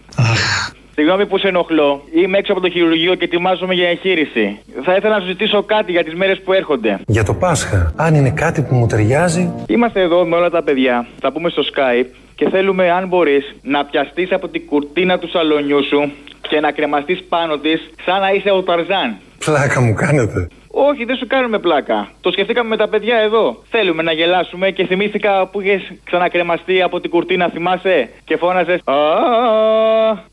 [0.94, 2.02] Συγγνώμη που σε ενοχλώ.
[2.14, 4.58] Είμαι έξω από το χειρουργείο και ετοιμάζομαι για εγχείρηση.
[4.84, 7.00] Θα ήθελα να σου ζητήσω κάτι για τις μέρες που έρχονται.
[7.06, 9.52] Για το Πάσχα, αν είναι κάτι που μου ταιριάζει.
[9.66, 11.06] Είμαστε εδώ με όλα τα παιδιά.
[11.20, 15.84] Θα πούμε στο Skype και θέλουμε, αν μπορείς, να πιαστείς από την κουρτίνα του σαλονιού
[15.84, 16.12] σου
[16.48, 19.16] και να κρεμαστείς πάνω της σαν να είσαι ο Ταρζάν.
[19.44, 20.48] Πλάκα μου κάνετε.
[20.78, 22.08] Όχι, δεν σου κάνουμε πλάκα.
[22.20, 23.62] Το σκεφτήκαμε με τα παιδιά εδώ.
[23.68, 28.80] Θέλουμε να γελάσουμε και θυμήθηκα που είχες ξανακρεμαστεί από την κουρτίνα, θυμάσαι, και φώναζες.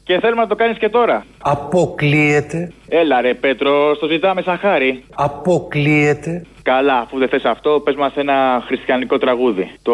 [0.03, 1.25] Και θέλουμε να το κάνεις και τώρα.
[1.41, 2.71] Αποκλείεται.
[2.87, 5.03] Έλα ρε Πέτρο, στο ζητάμε σαν χάρη.
[5.15, 6.45] Αποκλείεται.
[6.61, 9.71] Καλά, αφού δεν θες αυτό, πες μας ένα χριστιανικό τραγούδι.
[9.81, 9.93] Το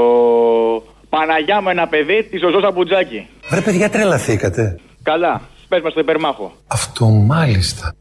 [1.10, 3.28] Παναγιά μου ένα παιδί τη Ζωζό Σαμπουτζάκη.
[3.50, 4.80] Βρε παιδιά, τρελαθήκατε.
[5.04, 6.52] Καλά, πες μας το υπερμάχο.
[6.68, 7.94] Αυτό μάλιστα.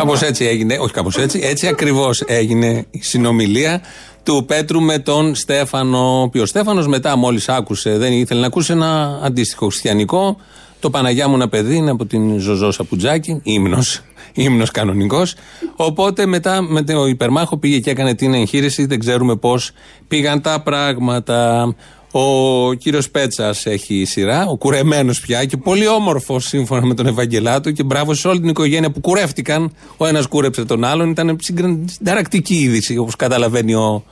[0.00, 3.80] Κάπως έτσι έγινε, όχι κάπως έτσι, έτσι ακριβώς έγινε η συνομιλία
[4.22, 6.22] του Πέτρου με τον Στέφανο.
[6.22, 10.36] Οποίος ο Στέφανος μετά, μόλις άκουσε, δεν ήθελε να ακούσει ένα αντίστοιχο χριστιανικό.
[10.80, 14.00] Το Παναγιά μου ένα παιδί είναι από την Ζωζό Σαπουτζάκη, ύμνος,
[14.32, 15.34] ύμνος κανονικός.
[15.76, 18.86] Οπότε μετά με το υπερμάχο πήγε και έκανε την εγχείρηση.
[18.86, 19.70] Δεν ξέρουμε πώς
[20.08, 21.74] πήγαν τα πράγματα.
[22.12, 27.70] Ο κύριος Πέτσας έχει σειρά, ο κουρεμένος πια και πολύ όμορφος σύμφωνα με τον Ευαγγελάτο
[27.70, 29.74] και μπράβο σε όλη την οικογένεια που κουρεύτηκαν.
[29.96, 31.10] Ο ένας κούρεψε τον άλλον.
[31.10, 31.38] Ήταν
[31.86, 34.04] συνταρακτική είδηση όπως καταλαβαίνει ο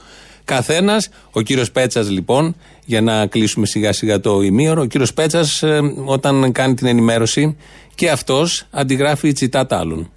[0.44, 1.08] καθένας.
[1.30, 5.80] Ο κύριος Πέτσας λοιπόν, για να κλείσουμε σιγά σιγά το ημίωρο, ο κύριος Πέτσας ε,
[6.04, 7.56] όταν κάνει την ενημέρωση
[7.94, 10.10] και αυτός αντιγράφει τσιτάτα άλλων.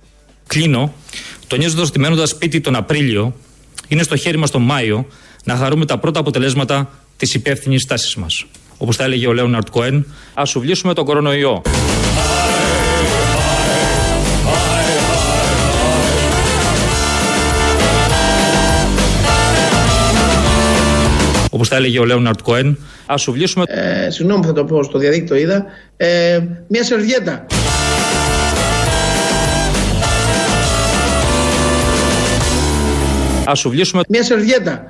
[0.47, 0.93] Κλείνω,
[1.47, 3.35] τονίζοντα ότι μένοντα σπίτι τον Απρίλιο,
[3.87, 5.07] είναι στο χέρι μας τον Μάιο
[5.43, 6.89] να χαρούμε τα πρώτα αποτελέσματα
[7.21, 8.45] της υπεύθυνης τάση μας.
[8.77, 11.61] Όπως τα έλεγε ο Λέοναρτ Κοέν, ας σουβλήσουμε τον κορονοϊό.
[21.49, 23.65] Όπως τα έλεγε ο Λέοναρτ Κοέν, ας σουβλήσουμε.
[23.67, 25.65] Ε, συγγνώμη, θα το πω στο διαδίκτυο, είδα.
[25.97, 27.45] Ε, μια σερβιέτα.
[33.49, 34.01] Α σουβλήσουμε.
[34.07, 34.89] Μια σερβιέτα.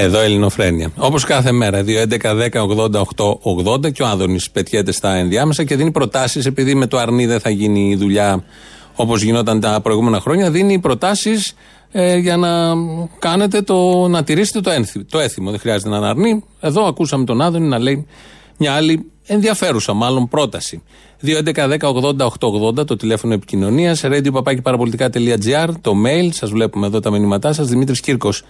[0.00, 0.90] Εδώ Ελληνοφρένια.
[0.96, 6.86] Όπως κάθε μέρα, 2.11.10.80.8.80 και ο Άδωνης πετιέται στα ενδιάμεσα και δίνει προτάσεις, επειδή με
[6.86, 8.44] το αρνί δεν θα γίνει η δουλειά
[8.94, 11.54] όπως γινόταν τα προηγούμενα χρόνια, δίνει προτάσεις
[11.92, 12.74] ε, για να
[13.18, 15.50] κάνετε το, να τηρήσετε το, ένθι, το έθιμο.
[15.50, 16.44] Δεν χρειάζεται να είναι αρνί.
[16.60, 18.06] Εδώ ακούσαμε τον Άδωνη να λέει
[18.56, 20.82] μια άλλη ενδιαφέρουσα μάλλον πρόταση.
[21.24, 27.68] 2.11.10.80.8.80 το τηλέφωνο επικοινωνίας, radio.parapolitica.gr, το mail, σας βλέπουμε εδώ τα μηνύματά σας.
[27.68, 28.42] Δημήτρης Κύρκος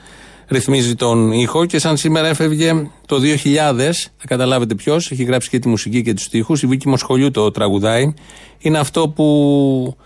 [0.49, 3.77] ρυθμίζει τον ήχο και σαν σήμερα έφευγε το 2000,
[4.17, 6.63] θα καταλάβετε ποιος, έχει γράψει και τη μουσική και τους στίχους.
[6.63, 8.15] Η Βίκη Μοσχολιού το τραγουδάει.
[8.59, 9.97] Είναι αυτό που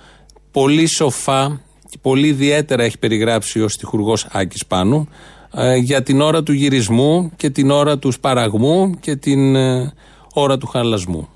[0.50, 5.09] πολύ σοφά και πολύ ιδιαίτερα έχει περιγράψει ο στιχουργός Άκης Πάνου
[5.55, 9.92] ε, για την ώρα του γυρισμού και την ώρα του σπαραγμού και την ε,
[10.33, 11.28] ώρα του χαλασμού.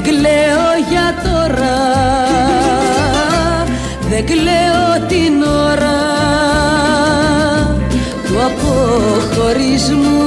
[0.00, 1.78] Δεν κλαίω για τώρα.
[4.10, 6.00] Δεν κλαίω την ώρα
[8.26, 10.22] του αποχωρισμού.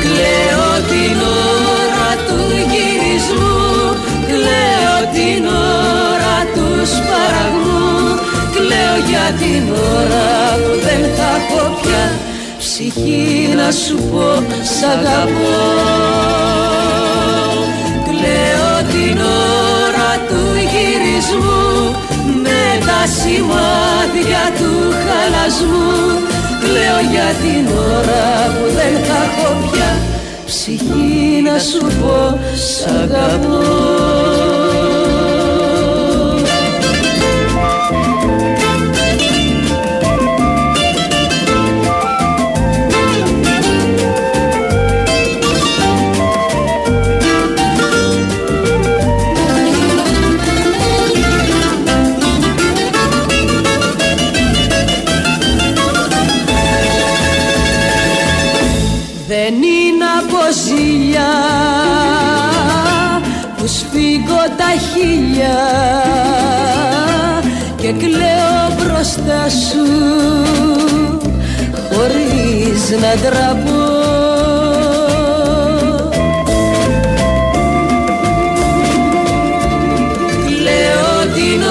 [0.00, 1.16] Κλαίω την
[1.80, 2.40] ώρα του
[2.70, 3.58] γυρισμού.
[4.26, 8.18] Κλαίω την ώρα του σπαραγμού.
[8.54, 10.47] Κλαίω για την ώρα
[12.78, 14.28] ψυχή να σου πω
[14.62, 15.58] σ' αγαπώ.
[18.06, 19.18] Κλαίω την
[19.84, 21.96] ώρα του γυρισμού
[22.42, 24.72] με τα σημάδια του
[25.04, 25.98] χαλασμού.
[26.60, 29.96] Κλαίω για την ώρα που δεν θα έχω πια
[30.44, 33.97] ψυχή να σου πω σ' αγαπώ
[72.88, 73.86] χωρίς να ντραπώ
[80.46, 81.62] Κλαίω την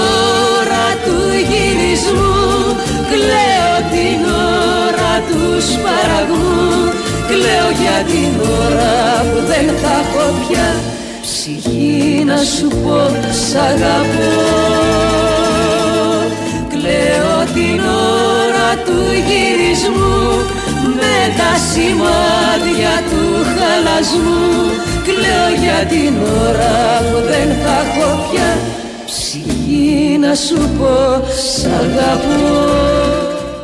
[0.60, 1.18] ώρα του
[1.50, 2.76] γυρισμού
[3.12, 4.20] κλαίω την
[4.88, 6.92] ώρα τους σπαραγμού
[7.28, 8.96] κλαίω για την ώρα
[9.32, 10.70] που δεν θα έχω πια
[11.22, 13.00] ψυχή να σου πω
[13.32, 14.32] σ' αγαπώ.
[16.70, 20.18] Κλαίω την ώρα του γυρισμού
[20.54, 20.57] με
[21.40, 23.24] τα σημάδια του
[23.56, 24.46] χαλασμού.
[25.04, 26.14] Κλαίω για την
[26.48, 28.58] ώρα που δεν θα έχω πια
[29.06, 32.97] ψυχή να σου πω σ' αγαπώ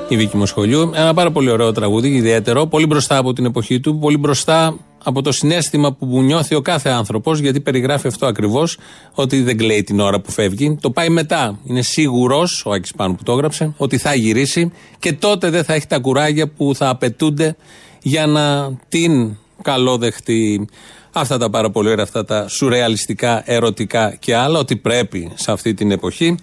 [0.10, 0.92] η Βίκη Μοσχολιού.
[0.96, 5.22] Ένα πάρα πολύ ωραίο τραγούδι, ιδιαίτερο, πολύ μπροστά από την εποχή του, πολύ μπροστά από
[5.22, 8.78] το συνέστημα που νιώθει ο κάθε άνθρωπος, γιατί περιγράφει αυτό ακριβώς,
[9.14, 10.78] ότι δεν κλαίει την ώρα που φεύγει.
[10.82, 11.60] Το πάει μετά.
[11.66, 15.74] Είναι σίγουρος, ο Άκης Πάνου που το έγραψε, ότι θα γυρίσει και τότε δεν θα
[15.74, 17.56] έχει τα κουράγια που θα απαιτούνται
[18.02, 20.68] για να την καλόδεχτη
[21.16, 25.74] Αυτά τα πάρα πολύ ωραία, αυτά τα σουρεαλιστικά, ερωτικά και άλλα, ότι πρέπει σε αυτή
[25.74, 26.36] την εποχή.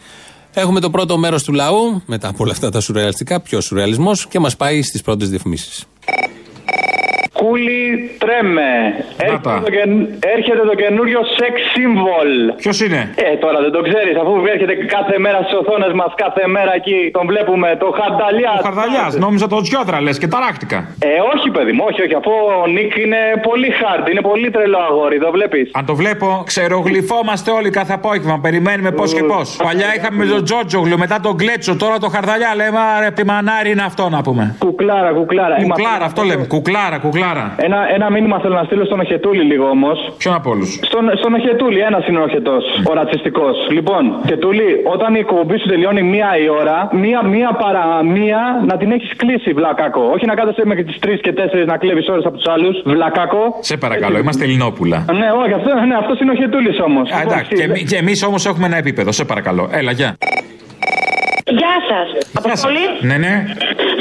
[0.55, 4.39] Έχουμε το πρώτο μέρος του λαού, μετά από όλα αυτά τα σουρεαλιστικά, πιο σουρεαλισμός, και
[4.39, 5.85] μας πάει στις πρώτες διαφημίσεις.
[7.39, 7.81] Κούλι
[8.23, 8.71] τρέμε.
[9.17, 9.91] Έρχεται το, κεν...
[10.37, 12.31] έρχεται το καινούριο sex symbol.
[12.57, 16.47] Ποιος είναι; Ε, τώρα δεν το ξέρεις, αφού έρχεται κάθε μέρα στις οθόνες μας, κάθε
[16.47, 17.69] μέρα εκεί τον βλέπουμε.
[17.83, 18.53] Το Χαρδαλιά.
[18.61, 20.79] Ο Χαρδαλιάς, νόμιζα το Τζιόδρα λες και ταράχτηκα.
[20.99, 22.15] Ε, όχι, παιδί μου, όχι, όχι.
[22.21, 25.71] Αφού ο Νίκ είναι πολύ hard, είναι πολύ τρελό αγόρι, το βλέπεις.
[25.79, 28.39] Αν το βλέπω, ξερογλυφόμαστε όλοι κάθε απόγευμα.
[28.47, 29.47] Περιμένουμε πώς και πώς.
[29.63, 32.51] Παλιά είχαμε τον Τζότζογλου, μετά τον Γκλέτσο, τώρα το Χαρδαλιά.
[32.61, 34.57] Λέμε, ρε, τι μανάρι είναι αυτό να πούμε.
[34.59, 35.57] Κουκλάρα, κουκλάρα.
[35.63, 36.45] Κουκλάρα, αυτό λέμε.
[36.47, 37.19] Κουκλάρα, κουκλάρα.
[37.57, 40.13] Ένα, ένα μήνυμα θέλω να στείλω στον Οχετούλη λίγο όμως.
[40.19, 42.65] Ποιον από όλους; Στον, στον Οχετούλη, ένας είναι ο Οχετός.
[42.91, 43.57] Ο ρατσιστικός.
[43.71, 48.77] Λοιπόν, Οχετούλη, όταν η εκπομπή σου τελειώνει μία η ώρα, μία, μία παρά μία να
[48.77, 50.03] την έχεις κλείσει, βλακάκο.
[50.15, 53.43] Όχι να κάθεσαι μέχρι τις 3 και 4 να κλέβεις ώρες από τους άλλους, βλακάκο.
[53.61, 55.05] Σε παρακαλώ, είμαστε Ελληνόπουλα.
[55.13, 57.11] Ναι, όχι, αυτό, ναι, αυτός είναι ο Οχετούλης όμως.
[57.23, 59.69] Εντάξει, και, και εμείς όμως έχουμε ένα επίπεδο, σε παρακαλώ.
[59.73, 60.17] Έλα, γεια.
[61.45, 62.33] Γεια σας.
[62.45, 62.87] Αποστολή.
[63.01, 63.45] Ναι, ναι.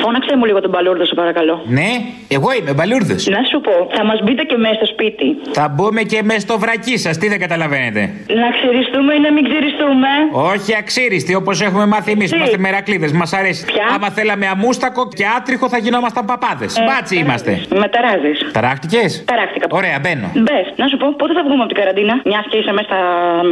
[0.01, 1.55] Φώναξε μου λίγο τον Μπαλούρδο, σε παρακαλώ.
[1.67, 1.89] Ναι,
[2.27, 3.27] εγώ είμαι Μπαλούρδος.
[3.27, 5.27] Να σου πω, θα μας μπείτε και μέσα στο σπίτι.
[5.51, 8.01] Θα μπούμε και μέσα στο βρακί σας, τι δεν καταλαβαίνετε;
[8.41, 12.31] Να ξυριστούμε ή να μην ξυριστούμε; Όχι αξίριστοι, όπως έχουμε μάθει εμείς.
[12.31, 13.65] Είμαστε μερακλείδες, μας αρέσει.
[13.65, 16.77] Ποια; Άμα θέλαμε αμούστακο και άτριχο θα γινόμασταν παπάδες.
[16.77, 17.51] Ε, Μπάτσι είμαστε.
[17.81, 18.51] Με ταράζεις.
[18.51, 19.67] Ταράχτηκες; Ταράχτηκα.
[19.69, 20.27] Ωραία, μπαίνω.
[20.33, 22.95] Μπες, να σου πω, πότε θα βγούμε από την καραντίνα, μιας και είσαι μέσα.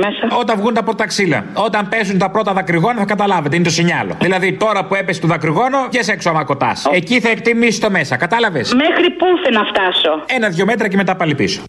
[0.03, 1.45] μέσα; Όταν βγουν τα πρώτα ξύλα.
[1.53, 4.13] Όταν πέσουν τα πρώτα δακρυγόνα θα καταλάβετε, είναι το σινιάλο.
[4.21, 6.85] Δηλαδή τώρα που έπεσε το δακρυγόνο, και σε έξω άμα κοτάς.
[6.91, 11.15] Εκεί θα εκτιμήσεις το μέσα, κατάλαβες; Μέχρι πού θα να φτάσω; Ένα-δυο μέτρα και μετά
[11.15, 11.61] πάλι πίσω.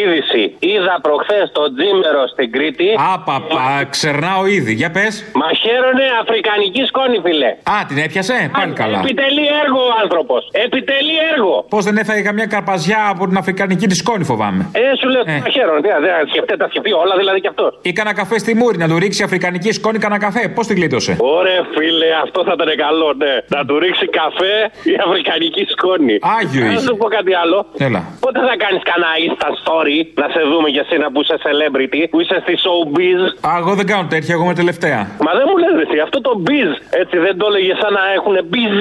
[0.00, 0.42] Είδηση.
[0.72, 2.88] Είδα προχθές τον Τζίμερο στην Κρήτη.
[3.12, 4.72] Άπαπα, ξερνάω ήδη.
[4.80, 5.12] Για πες.
[5.42, 7.50] Μαχαίρωνε αφρικανική σκόνη, φιλέ.
[7.74, 8.36] Α, την έπιασε.
[8.58, 8.98] Πάλι καλά.
[9.04, 10.40] Επιτελεί έργο ο άνθρωπος.
[10.66, 11.54] Επιτελεί έργο.
[11.74, 14.62] Πώς δεν έφαγε καμιά καρπαζιά από την αφρικανική της σκόνη, φοβάμαι.
[14.72, 15.38] Ε, σου λέω ε.
[15.44, 15.80] μαχαίρωνε.
[15.84, 17.70] Τι, δεν σκεφτεί, τα σκεφτεί όλα δηλαδή κι αυτός.
[17.82, 20.42] Ή κανένα καφέ στη μούρη να του ρίξει αφρικανική σκόνη κανένα καφέ.
[20.56, 23.34] Πώς τη γλίτωσε; Ωραία, φίλε, αυτό θα ήταν καλό, ναι.
[23.54, 24.56] Να του ρίξει καφέ
[24.92, 26.16] η αφρικανική σκόνη.
[26.38, 27.58] Άγιο Να σου πω κάτι άλλο.
[27.86, 28.00] Έλα.
[28.24, 29.83] Πότε θα κάνεις κανένα Insta story;
[30.22, 33.20] Να σε δούμε για σένα που είσαι celebrity, που είσαι στη showbiz.
[33.48, 35.00] Α, εγώ δεν κάνω τέτοια, εγώ είμαι τελευταία.
[35.26, 36.70] Μα δεν μου λες εσύ, αυτό το biz,
[37.02, 38.74] έτσι δεν το έλεγες σαν να έχουν biz,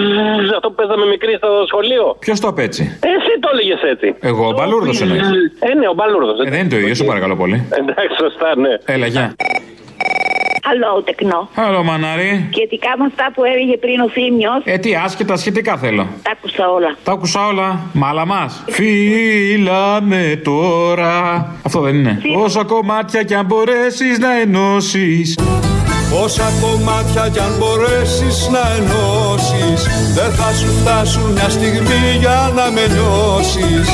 [0.58, 2.06] αυτό που παίζαμε μικρή στο σχολείο.
[2.26, 2.82] Ποιος το έτσι;
[3.16, 4.08] Εσύ το έλεγες έτσι.
[4.30, 5.28] Εγώ, ο Μπαλούρδος εννοείς.
[5.70, 6.38] Ε, ναι, ο Μπαλούρδος.
[6.46, 7.58] Ε, δεν είναι το ίδιο, σε παρακαλώ πολύ.
[7.80, 8.74] Εντάξει, σωστά, ναι.
[8.96, 9.26] Έλα, γεια.
[10.70, 11.50] Άλλο τεκνό.
[11.56, 12.50] Άλλο μανάρι.
[12.52, 14.62] Σχετικά με αυτά που έλεγε πριν ο Θήμιος.
[14.64, 16.08] Ε, τι άσχετα σχετικά θέλω.
[16.22, 16.96] Τα άκουσα όλα.
[17.04, 17.80] Τα άκουσα όλα.
[17.94, 18.64] Μάλα μας.
[18.70, 21.48] Φύλαμε τώρα.
[21.66, 22.22] Αυτό δεν είναι.
[22.38, 25.38] Όσα κομμάτια κι αν μπορέσεις να ενώσεις.
[26.24, 32.72] Όσα κομμάτια κι αν μπορέσεις να ενώσεις Δεν θα σου φτάσουν μια στιγμή για να
[32.72, 33.90] με νιώσεις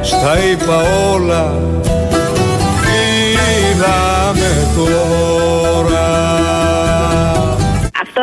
[0.00, 1.58] Στα είπα όλα
[3.70, 5.29] Είδαμε τώρα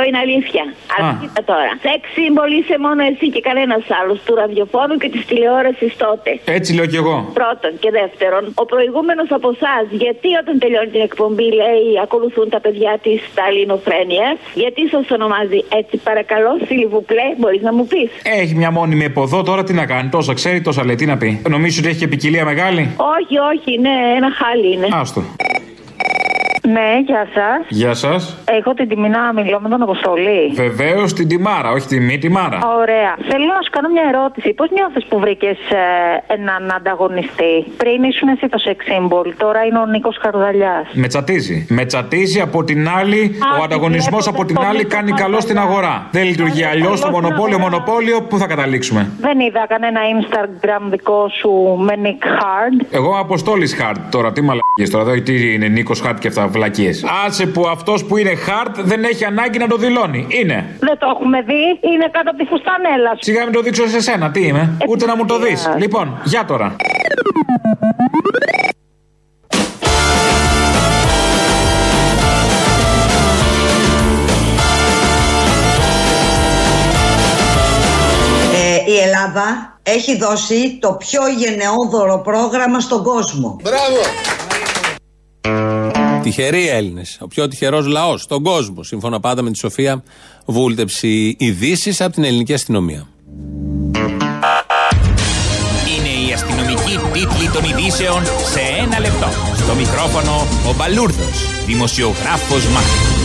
[0.07, 0.63] είναι αλήθεια.
[0.93, 1.71] Αλλά κοίτα τώρα.
[1.85, 6.29] Σεξ σύμβολ είσαι μόνο εσύ και κανένας άλλος του ραδιοφώνου και της τηλεόρασης τότε.
[6.57, 7.15] Έτσι λέω κι εγώ.
[7.41, 12.59] Πρώτον και δεύτερον, ο προηγούμενος από εσάς, γιατί όταν τελειώνει την εκπομπή λέει ακολουθούν τα
[12.65, 14.27] παιδιά της στα ελληνοφρένεια,
[14.61, 18.09] γιατί σας ονομάζει έτσι παρακαλώ, Σιλιβουπλέ, μπορείς να μου πεις;
[18.41, 20.09] Έχει μια μόνιμη εποδό τώρα τι να κάνει.
[20.09, 21.29] Τόσα ξέρει, τόσα λέει, τι να πει.
[21.49, 22.81] Νομίζω ότι έχει και ποικιλία μεγάλη;
[23.17, 24.87] Όχι, όχι, ναι, ένα χάλι είναι.
[24.91, 25.21] Άστο.
[26.75, 27.59] Ναι, γεια σας.
[27.67, 28.37] Γεια σας.
[28.59, 30.51] Έχω την τιμή να μιλώ με τον Αποστολή.
[30.53, 32.59] Βεβαίως την τιμάρα, όχι τη μη τιμάρα.
[32.81, 33.11] Ωραία.
[33.29, 34.53] Θέλω να σου κάνω μια ερώτηση.
[34.53, 39.79] Πώς νιώθεις που βρήκες ε, έναν ανταγωνιστή; Πριν ήσουν εσύ το sex symbol, τώρα είναι
[39.79, 40.87] ο Νίκος Χαρδαλιάς.
[40.93, 41.65] Με τσατίζει.
[41.69, 46.07] Με τσατίζει από την άλλη, ο ανταγωνισμός από την άλλη κάνει καλό στην αγορά.
[46.11, 51.49] Δεν λειτουργεί αλλιώς το μονοπόλιο, μονοπόλιο, πού θα καταλήξουμε; Δεν είδα κανένα Instagram δικό σου
[51.79, 52.85] με Nick Hard.
[52.91, 57.05] Εγώ Αποστόλης Hard τώρα, τι μαλακίες τώρα, εδώ τι είναι Νίκος Hard και αυτά βλακίες.
[57.25, 60.27] Άσε που αυτός που είναι hard δεν έχει ανάγκη να το δηλώνει.
[60.29, 60.57] Είναι.
[60.79, 61.63] Δεν το έχουμε δει.
[61.93, 63.19] Είναι κάτω από τη φουστανέλα σου.
[63.19, 65.69] Σιγά μην το δείξω σε σένα, τι είμαι; Ούτε να μου το δεις.
[65.77, 66.75] Λοιπόν, για τώρα.
[78.53, 83.59] Ε, η Ελλάδα έχει δώσει το πιο γενναιόδωρο πρόγραμμα στον κόσμο.
[83.63, 84.36] Μπράβο!
[86.27, 87.17] Τυχεροί Έλληνες.
[87.21, 88.83] Ο πιο τυχερός λαός στον κόσμο.
[88.83, 90.03] Σύμφωνα πάντα με τη Σοφία
[90.45, 91.35] Βούλτεψη.
[91.39, 93.07] Ειδήσεις από την ελληνική αστυνομία.
[95.97, 99.27] Είναι η αστυνομική τίτλη των ειδήσεων σε ένα λεπτό.
[99.55, 103.16] Στο μικρόφωνο ο Μπαλούρδος, δημοσιογράφος Μάρκος.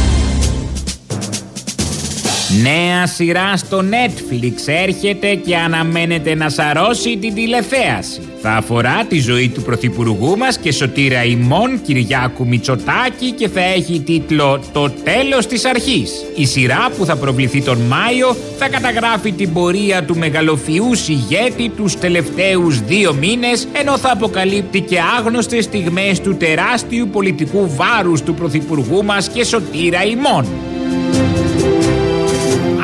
[2.61, 8.21] Νέα σειρά στο Netflix έρχεται και αναμένεται να σαρώσει την τηλεθέαση.
[8.43, 14.01] Θα αφορά τη ζωή του Πρωθυπουργού μας και σωτήρα ημών Κυριάκου Μητσοτάκη και θα έχει
[14.01, 16.25] τίτλο «Το τέλος της αρχής».
[16.37, 21.99] Η σειρά που θα προβληθεί τον Μάιο θα καταγράφει την πορεία του μεγαλοφιού ηγέτη τους
[21.99, 29.05] τελευταίους δύο μήνες ενώ θα αποκαλύπτει και άγνωστες στιγμές του τεράστιου πολιτικού βάρους του Πρωθυπουργού
[29.05, 30.47] μας και σωτήρα ημών.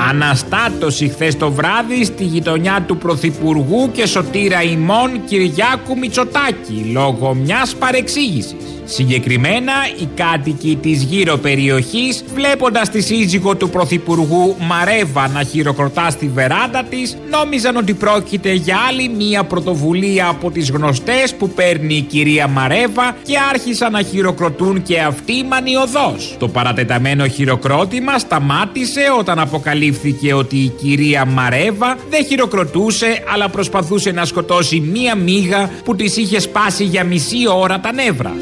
[0.08, 7.74] Αναστάτωση χθες το βράδυ στη γειτονιά του Πρωθυπουργού και σωτήρα ημών Κυριάκου Μητσοτάκη λόγω μιας
[7.74, 8.56] παρεξήγησης.
[8.84, 16.28] Συγκεκριμένα, οι κάτοικοι της γύρω περιοχής, βλέποντας τη σύζυγο του Πρωθυπουργού Μαρέβα να χειροκροτά στη
[16.28, 22.00] βεράντα της, νόμιζαν ότι πρόκειται για άλλη μία πρωτοβουλία από τις γνωστές που παίρνει η
[22.00, 26.36] κυρία Μαρέβα και άρχισαν να χειροκροτούν και αυτοί μανιωδώς.
[26.38, 29.96] Το παρατεταμένο χειροκρότημα σταμάτησε όταν αποκαλύφθηκε
[30.36, 36.40] ότι η κυρία Μαρέβα δεν χειροκροτούσε αλλά προσπαθούσε να σκοτώσει μία μύγα που της είχε
[36.40, 38.32] σπάσει για μισή ώρα τα νεύρα.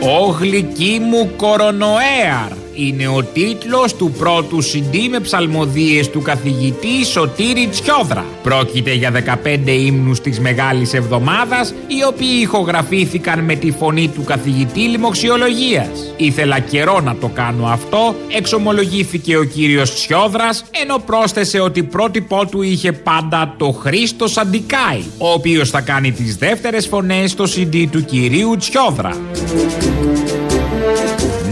[0.00, 7.66] «Ο γλυκί μου κορονοέαρ» είναι ο τίτλος του πρώτου CD με ψαλμοδίες του καθηγητή Σωτήρη
[7.66, 8.24] Τσιόδρα.
[8.42, 14.80] Πρόκειται για 15 ύμνους της Μεγάλης Εβδομάδας, οι οποίοι ηχογραφήθηκαν με τη φωνή του καθηγητή
[14.80, 16.14] λοιμοξιολογίας.
[16.16, 22.62] Ήθελα καιρό να το κάνω αυτό, εξομολογήθηκε ο κύριος Τσιόδρας, ενώ πρόσθεσε ότι πρότυπό του
[22.62, 28.04] είχε πάντα το Χρήστο Αντικάη, ο οποίος θα κάνει τις δεύτερες φωνές στο CD του
[28.04, 29.16] κυρίου Τσιόδρα.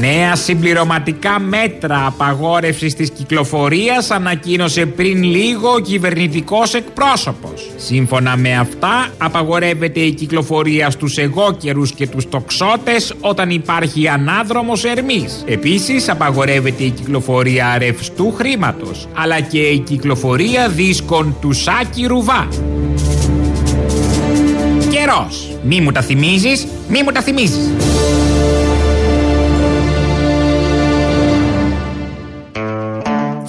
[0.02, 7.70] Νέα συμπληρωματικά μέτρα απαγόρευσης της κυκλοφορίας ανακοίνωσε πριν λίγο ο κυβερνητικός εκπρόσωπος.
[7.76, 15.44] Σύμφωνα με αυτά, απαγορεύεται η κυκλοφορία στους εγώκερους και τους τοξότες όταν υπάρχει ανάδρομος ερμής.
[15.46, 22.48] Επίσης, απαγορεύεται η κυκλοφορία ρευστού χρήματος, αλλά και η κυκλοφορία δίσκων του Σάκη Ρουβά.
[24.90, 25.56] Καιρός.
[25.62, 27.70] Μη μου τα θυμίζεις, μη μου τα θυμίζεις.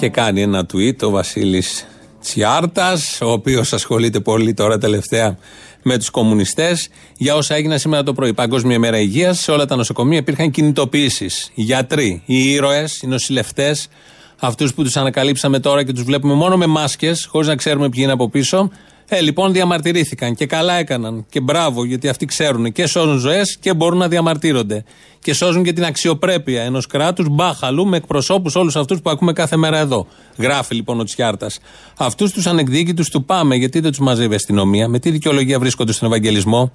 [0.04, 1.86] Και κάνει ένα tweet ο Βασίλης
[2.20, 5.38] Τσιάρτας, ο οποίος ασχολείται πολύ τώρα τελευταία
[5.82, 8.34] με τους κομμουνιστές, για όσα έγιναν σήμερα το πρωί.
[8.34, 11.26] Παγκόσμια ημέρα υγείας, σε όλα τα νοσοκομεία υπήρχαν κινητοποιήσει.
[11.54, 13.88] Οι γιατροί, οι ήρωες, οι νοσηλευτές,
[14.40, 18.00] αυτούς που τους ανακαλύψαμε τώρα και τους βλέπουμε μόνο με μάσκες, χωρίς να ξέρουμε ποιοι
[18.02, 18.70] είναι από πίσω,
[19.08, 21.26] ε, λοιπόν, διαμαρτυρήθηκαν και καλά έκαναν.
[21.28, 24.84] Και μπράβο, γιατί αυτοί ξέρουν και σώζουν ζωές και μπορούν να διαμαρτύρονται.
[25.18, 29.56] Και σώζουν και την αξιοπρέπεια ενός κράτους μπάχαλου με εκπροσώπους όλους αυτούς που ακούμε κάθε
[29.56, 30.06] μέρα εδώ.
[30.38, 31.58] Γράφει λοιπόν ο Τσιάρτας.
[31.96, 35.92] Αυτούς τους ανεκδίκητους του πάμε, γιατί δεν τους μαζεύει η αστυνομία, με τι δικαιολογία βρίσκονται
[35.92, 36.72] στον Ευαγγελισμό,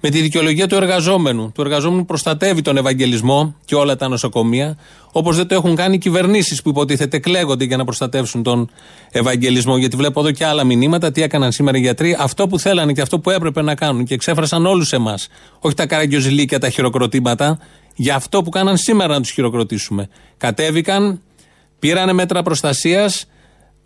[0.00, 1.52] με τη δικαιολογία του εργαζόμενου.
[1.54, 4.76] Του εργαζόμενου προστατεύει τον Ευαγγελισμό και όλα τα νοσοκομεία,
[5.12, 8.70] όπως δεν το έχουν κάνει οι κυβερνήσεις που υποτίθεται κλαίγονται για να προστατεύσουν τον
[9.10, 9.76] Ευαγγελισμό.
[9.76, 13.00] Γιατί βλέπω εδώ και άλλα μηνύματα, τι έκαναν σήμερα οι γιατροί, αυτό που θέλανε και
[13.00, 15.28] αυτό που έπρεπε να κάνουν και εξέφρασαν όλους εμάς.
[15.58, 17.58] Όχι τα καραγκιοζηλίκια, τα χειροκροτήματα,
[17.94, 20.08] για αυτό που κάναν σήμερα να τους χειροκροτήσουμε.
[20.36, 21.20] Κατέβηκαν,
[21.78, 23.26] πήρανε μέτρα προστασίας,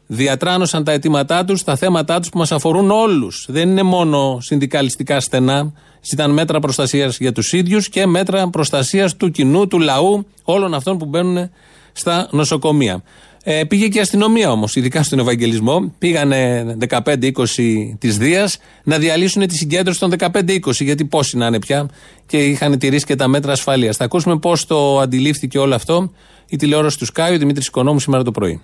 [0.07, 3.47] διατράνωσαν τα αιτήματά τους, τα θέματα τους που μας αφορούν όλους.
[3.49, 5.73] Δεν είναι μόνο συνδικαλιστικά στενά.
[6.05, 10.99] Ζητάν μέτρα προστασίας για τους ίδιους και μέτρα προστασίας του κοινού, του λαού, όλων αυτών
[10.99, 11.51] που μπαίνουν
[11.93, 13.03] στα νοσοκομεία.
[13.47, 15.93] Ε, πήγε και η αστυνομία όμως, ειδικά στον Ευαγγελισμό.
[15.99, 21.89] Πήγανε 15-20 της Δίας να διαλύσουν τη συγκέντρωση των 15-20, γιατί πόσοι να είναι πια
[22.27, 23.93] και είχαν τηρήσει και τα μέτρα ασφαλεία.
[23.93, 26.11] Θα ακούσουμε πώς το αντιλήφθηκε όλο αυτό
[26.49, 28.61] η τηλεόραση του Σκάιου, Δημήτρης Οικονόμου, σήμερα το πρωί.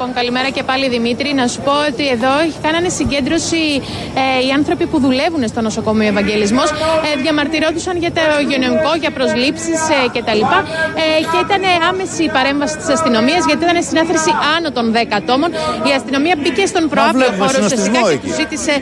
[0.00, 1.34] Λοιπόν, καλημέρα και πάλι Δημήτρη.
[1.34, 3.62] Να σου πω ότι εδώ κάνανε συγκέντρωση
[4.22, 6.68] ε, οι άνθρωποι που δουλεύουν στο νοσοκομείο Ευαγγελισμός.
[6.70, 10.42] Ε, διαμαρτυρόντουσαν για το υγειονομικό, για προσλήψεις ε, κτλ.
[11.02, 15.50] Ε, και ήταν άμεση η παρέμβαση της αστυνομίας γιατί ήταν συνάθρηση άνω των 10 ατόμων.
[15.88, 18.74] Η αστυνομία μπήκε στον προάπλιο χώρο ουσιαστικά και του ζήτησε.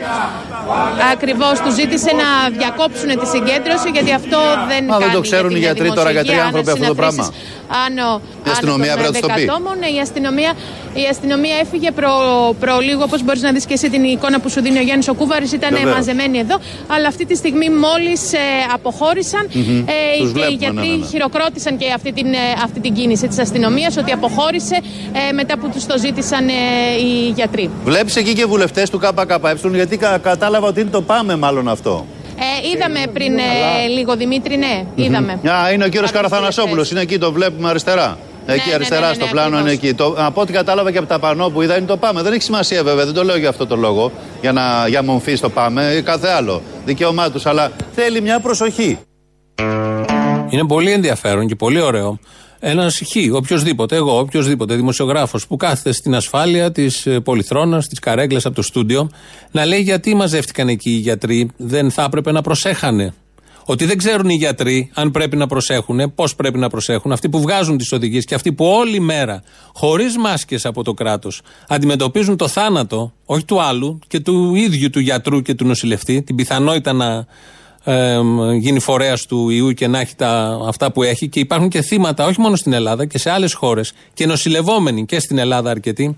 [1.13, 2.27] Ακριβώς, του ζήτησε να
[2.59, 4.39] διακόψουν τη συγκέντρωση γιατί αυτό
[4.71, 7.25] δεν Μα δεν το ξέρουν οι γιατροί τώρα, γιατροί άνθρωποι αυτό το πράγμα.
[7.85, 9.43] Άνω, η αστυνομία άνω πρέπει να το πει.
[9.97, 10.51] Η αστυνομία
[11.03, 12.09] η αστυνομία έφυγε προ,
[12.59, 15.07] προ λίγο, όπως μπορείς να δεις και εσύ την εικόνα που σου δίνει ο Γιάννης
[15.07, 15.51] ο Κούβαρης.
[15.51, 15.95] Ήταν Βεβαίως.
[15.95, 16.55] μαζεμένοι εδώ.
[16.87, 18.37] Αλλά αυτή τη στιγμή μόλις ε,
[18.73, 19.77] αποχώρησαν Μμμ.
[19.79, 19.83] ε,
[20.17, 21.05] Τους και βλέπουμε, οι γιατροί ναι, ναι, ναι.
[21.05, 24.75] χειροκρότησαν και αυτή την, ε, αυτή την κίνηση της αστυνομίας ότι αποχώρησε
[25.29, 26.51] ε, μετά που τους το ζήτησαν ε,
[27.05, 27.69] οι γιατροί.
[27.83, 32.05] Βλέπεις εκεί και βουλευτές του ΚΚΕ, γιατί κα- κατάλαβα ότι είναι το πάμε μάλλον αυτό.
[32.39, 33.41] Ε, είδαμε πριν ε,
[33.95, 35.31] λίγο, Δημήτρη, ναι, είδαμε.
[35.49, 38.17] Α, είναι ο κύριος Καραθανασόπουλος, είναι εκεί, το βλέπουμε αριστερά.
[38.49, 39.83] Εκεί ναι, αριστερά ναι, ναι, στο ναι, πλάνο είναι ακριβώς.
[39.83, 39.93] εκεί.
[39.93, 42.21] Το, από ό,τι κατάλαβα και από τα πανό που είδα είναι το πάμε.
[42.21, 45.35] Δεν έχει σημασία βέβαια, δεν το λέω για αυτό το λόγο, για, να, για μομφή
[45.35, 46.61] στο πάμε ή κάθε άλλο.
[46.85, 48.99] Δικαίωμά τους, αλλά θέλει μια προσοχή.
[50.49, 52.19] Είναι πολύ ενδιαφέρον και πολύ ωραίο
[52.59, 58.41] Ένας χ, οποιοδήποτε, εγώ, οποιοδήποτε δημοσιογράφος που κάθεται στην ασφάλεια της ε, Πολυθρόνας, της Καρέγκλα
[58.43, 59.09] από το στούντιο,
[59.51, 63.13] να λέει γιατί μαζεύτηκαν εκεί οι γιατροί, δεν θα έπρεπε να προσέχανε.
[63.69, 67.41] Ότι δεν ξέρουν οι γιατροί αν πρέπει να προσέχουν, πώς πρέπει να προσέχουν, αυτοί που
[67.41, 69.43] βγάζουν τις οδηγίες και αυτοί που όλη μέρα,
[69.73, 74.99] χωρίς μάσκες από το κράτος, αντιμετωπίζουν το θάνατο, όχι του άλλου, και του ίδιου του
[74.99, 77.25] γιατρού και του νοσηλευτή, την πιθανότητα να
[77.83, 78.19] ε,
[78.59, 81.29] γίνει φορέας του ιού και να έχει τα, αυτά που έχει.
[81.29, 85.19] Και υπάρχουν και θύματα, όχι μόνο στην Ελλάδα και σε άλλες χώρες, και νοσηλευόμενοι και
[85.19, 86.17] στην Ελλάδα αρκετοί,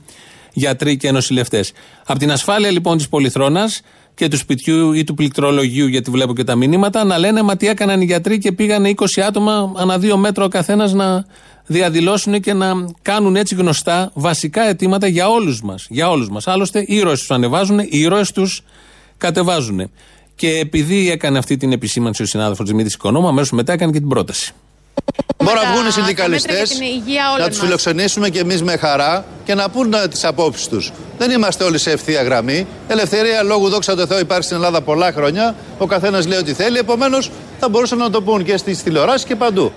[0.54, 1.72] γιατροί και νοσηλευτές.
[2.06, 3.82] Από την ασφάλεια λοιπόν της Πολυθρόνας
[4.20, 7.68] και του σπιτιού ή του πληκτρολογίου, γιατί βλέπω και τα μηνύματα, να λένε Μα τι
[7.68, 11.26] έκαναν οι γιατροί και πήγαν 20 άτομα ανά δύο μέτρα ο καθένας να
[11.66, 15.88] διαδηλώσουν και να κάνουν έτσι γνωστά βασικά αιτήματα για όλους μας.
[15.90, 16.48] Για όλους μας.
[16.48, 18.64] Άλλωστε, ήρωες τους ανεβάζουν, ήρωες τους
[19.18, 19.92] κατεβάζουν.
[20.36, 24.08] Και επειδή έκανε αυτή την επισήμανση ο συνάδελφος Δημήτρης Οικονόμου, αμέσως μετά έκανε και την
[24.08, 24.54] πρόταση.
[25.44, 26.80] Μπορεί να βγουν οι συνδικαλιστές,
[27.40, 30.92] να τους φιλοξενήσουμε και εμείς με χαρά και να πούν τις απόψεις τους.
[31.18, 32.68] Δεν είμαστε όλοι σε ευθεία γραμμή.
[32.88, 35.56] Ελευθερία λόγου, δόξα τω Θεώ, υπάρχει στην Ελλάδα πολλά χρόνια.
[35.78, 36.78] Ο καθένας λέει ό,τι θέλει.
[36.78, 39.72] Επομένως, θα μπορούσαν να το πούν και στις τηλεοράσεις και παντού.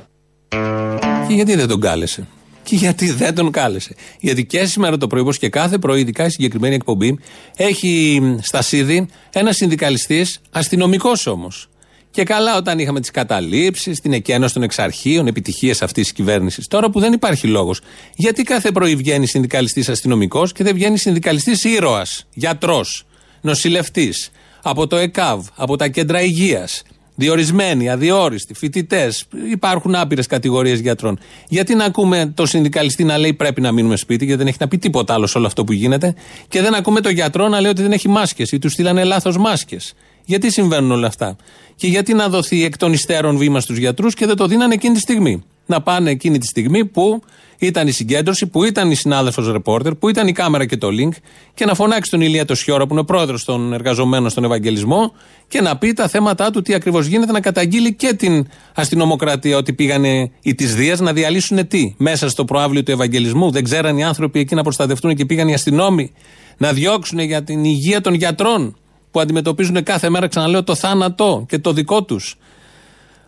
[1.29, 2.27] Και γιατί δεν τον κάλεσε;
[2.63, 6.31] Και γιατί δεν τον κάλεσε; Γιατί και σήμερα το πρωί, και κάθε πρωί, ειδικά η
[6.31, 7.19] συγκεκριμένη εκπομπή,
[7.57, 11.69] έχει στα ΣΥΔΗ ένας συνδικαλιστής, αστυνομικός όμως.
[12.13, 16.67] Και καλά όταν είχαμε τις καταλήψεις, την εκένωση των εξαρχείων, επιτυχίες αυτής της κυβέρνησης.
[16.69, 17.81] Τώρα που δεν υπάρχει λόγος.
[18.15, 23.07] Γιατί κάθε πρωί βγαίνει συνδικαλιστής αστυνομικός και δεν βγαίνει συνδικαλιστής ήρωας, γιατρός,
[23.41, 24.31] νοσηλευτής,
[24.63, 26.83] από το ΕΚΑΒ, από τα κέντρα υγείας,
[27.15, 29.25] διορισμένοι, αδιόριστοι, φοιτητές.
[29.51, 31.19] Υπάρχουν άπειρες κατηγορίες γιατρών.
[31.49, 34.69] Γιατί να ακούμε το συνδικαλιστή να λέει πρέπει να μείνουμε σπίτι, γιατί δεν έχει να
[34.69, 36.15] πει τίποτα άλλο σε όλο αυτό που γίνεται,
[36.49, 39.37] και δεν ακούμε το γιατρό να λέει ότι δεν έχει μάσκες ή τους στείλανε λάθος
[39.37, 39.95] μάσκες.
[40.25, 41.37] Γιατί συμβαίνουν όλα αυτά;
[41.77, 44.95] Και γιατί να δοθεί εκ των υστέρων βήμα στους γιατρούς και δεν το δίνανε εκείνη
[44.95, 47.23] τη στιγμή; Να πάνε εκείνη τη στιγμή που
[47.59, 51.17] ήταν η συγκέντρωση, που ήταν η συνάδελφος ρεπόρτερ, που ήταν η κάμερα και το link
[51.55, 55.13] και να φωνάξει τον Ηλία το Σιώρα που είναι πρόεδρος των εργαζομένων στον Ευαγγελισμό
[55.49, 59.73] και να πει τα θέματα του, τι ακριβώς γίνεται, να καταγγείλει και την αστυνομοκρατία ότι
[59.73, 61.95] πήγανε οι της Δίας να διαλύσουν τι.
[61.97, 65.55] Μέσα στο προάβλιο του Ευαγγελισμού δεν ξέραν οι άνθρωποι εκεί να προστατευτούν και πήγαν οι
[65.55, 66.13] αστυνόμοι
[66.57, 68.77] να διώξουν για την υγεία των γιατρών
[69.13, 72.37] που αντιμετωπίζουν κάθε μέρα, ξαναλέω, το θάνατο και το δικό τους.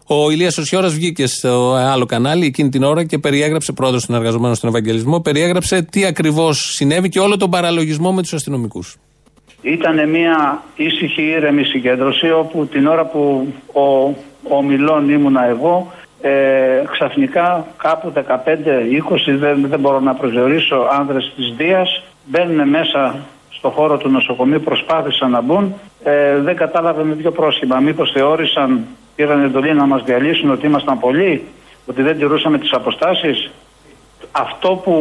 [0.07, 4.55] Ο Ηλίας Οσιόρα βγήκε στο άλλο κανάλι εκείνη την ώρα και περιέγραψε, πρόεδρος των εργαζομένων
[4.55, 8.97] στον Ευαγγελισμό, περιέγραψε τι ακριβώς συνέβη και όλο τον παραλογισμό με τους αστυνομικούς.
[9.63, 13.81] Ήταν μια ήσυχη, ήρεμη συγκέντρωση όπου την ώρα που ο,
[14.57, 16.31] ο Μιλών ήμουνα εγώ, ε,
[16.91, 18.21] ξαφνικά κάπου 15-20,
[19.39, 23.27] δεν, δεν μπορώ να προσδιορίσω άνδρες της Δίας, μπαίνουν μέσα
[23.65, 27.81] στο χώρο του νοσοκομείου, προσπάθησαν να μπουν, ε, δεν κατάλαβε με ποιο πρόσχημα.
[27.81, 28.87] Μήπως θεώρησαν
[29.17, 31.43] πήραν εντολή να μας διαλύσουν ότι ήμασταν πολλοί,
[31.87, 33.51] ότι δεν τηρούσαμε τις αποστάσεις.
[34.33, 34.95] Αυτό που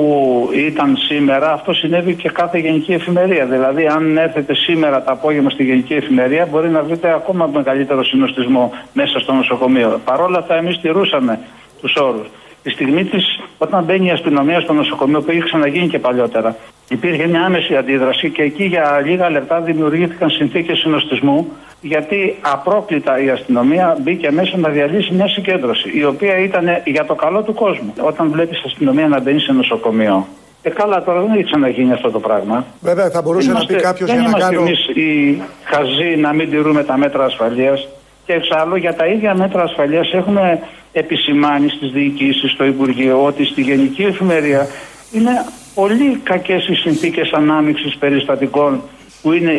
[0.53, 3.45] ήταν σήμερα, αυτό συνέβη και κάθε γενική εφημερία.
[3.45, 8.71] Δηλαδή, αν έρθετε σήμερα το απόγευμα στη γενική εφημερία, μπορεί να βρείτε ακόμα μεγαλύτερο συνοστισμό
[8.93, 9.99] μέσα στο νοσοκομείο.
[10.05, 11.39] Παρ' όλα αυτά, εμείς τηρούσαμε
[11.81, 12.27] τους όρους.
[12.63, 16.55] Τη στιγμή της, όταν μπαίνει η αστυνομία στο νοσοκομείο, που είχε ξαναγίνει και παλιότερα,
[16.89, 21.51] υπήρχε μια άμεση αντίδραση και εκεί για λίγα λεπτά δημιουργήθηκαν συνθήκες συνοστισμού
[21.81, 27.15] γιατί απρόκλητα η αστυνομία μπήκε μέσα να διαλύσει μια συγκέντρωση, η οποία ήταν για το
[27.15, 27.93] καλό του κόσμου.
[28.01, 30.27] Όταν βλέπεις αστυνομία να μπαίνει σε νοσοκομείο,
[30.61, 32.65] ε, καλά, τώρα δεν έχει ξαναγίνει αυτό το πράγμα.
[32.81, 34.37] Βέβαια, θα μπορούσε είμαστε, να πει κάποιος για να κάνω.
[34.37, 37.87] Δεν είμαστε εμείς οι χαζοί να μην τηρούμε τα μέτρα ασφαλείας.
[38.25, 40.59] Και εξάλλου για τα ίδια μέτρα ασφαλείας έχουμε
[40.91, 44.67] επισημάνει στις διοικήσεις, στο Υπουργείο, ότι στη Γενική Εφημερία
[45.11, 45.31] είναι
[45.75, 48.81] πολύ κακές οι συνθήκες ανάμειξης περιστατικών
[49.21, 49.51] που είναι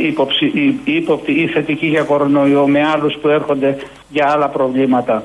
[0.85, 3.77] ύποπτοι ή θετικοί για κορονοϊό με άλλους που έρχονται
[4.09, 5.23] για άλλα προβλήματα.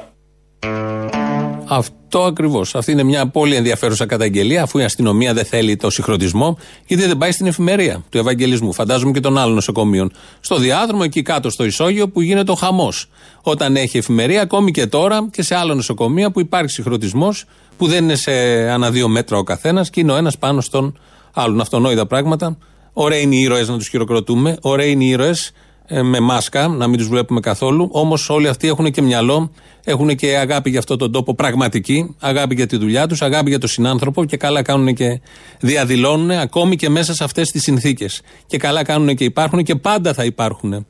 [1.70, 2.76] Αυτό ακριβώς.
[2.76, 7.18] Αυτή είναι μια πολύ ενδιαφέρουσα καταγγελία, αφού η αστυνομία δεν θέλει το συγχρονισμό, γιατί δεν
[7.18, 8.74] πάει στην εφημερία του Ευαγγελισμού.
[8.74, 10.12] Φαντάζομαι και των άλλων νοσοκομείων.
[10.40, 13.10] Στο διάδρομο, εκεί κάτω στο Ισόγειο, που γίνεται ο χαμός.
[13.42, 17.46] Όταν έχει εφημερία, ακόμη και τώρα και σε άλλα νοσοκομεία που υπάρχει συγχρονισμός,
[17.78, 18.32] που δεν είναι σε
[18.70, 21.00] ανά δύο μέτρα ο καθένας και είναι ο ένας πάνω στον
[21.34, 21.62] άλλον.
[21.62, 22.58] Αυτονόητα πράγματα.
[22.94, 24.58] Ωραίοι είναι οι ήρωες να τους χειροκροτούμε.
[24.62, 25.52] Ωραίοι είναι οι ήρωες ε,
[25.90, 27.90] με μάσκα, να μην τους βλέπουμε καθόλου.
[27.92, 29.52] Όμως όλοι αυτοί έχουν και μυαλό,
[29.84, 33.60] έχουν και αγάπη για αυτόν τον τόπο πραγματική, αγάπη για τη δουλειά τους, αγάπη για
[33.60, 35.22] τον συνάνθρωπο και καλά κάνουν και
[35.60, 38.22] διαδηλώνουν ακόμη και μέσα σε αυτές τις συνθήκες.
[38.46, 40.86] Και καλά κάνουν και υπάρχουν και πάντα θα υπάρχουν.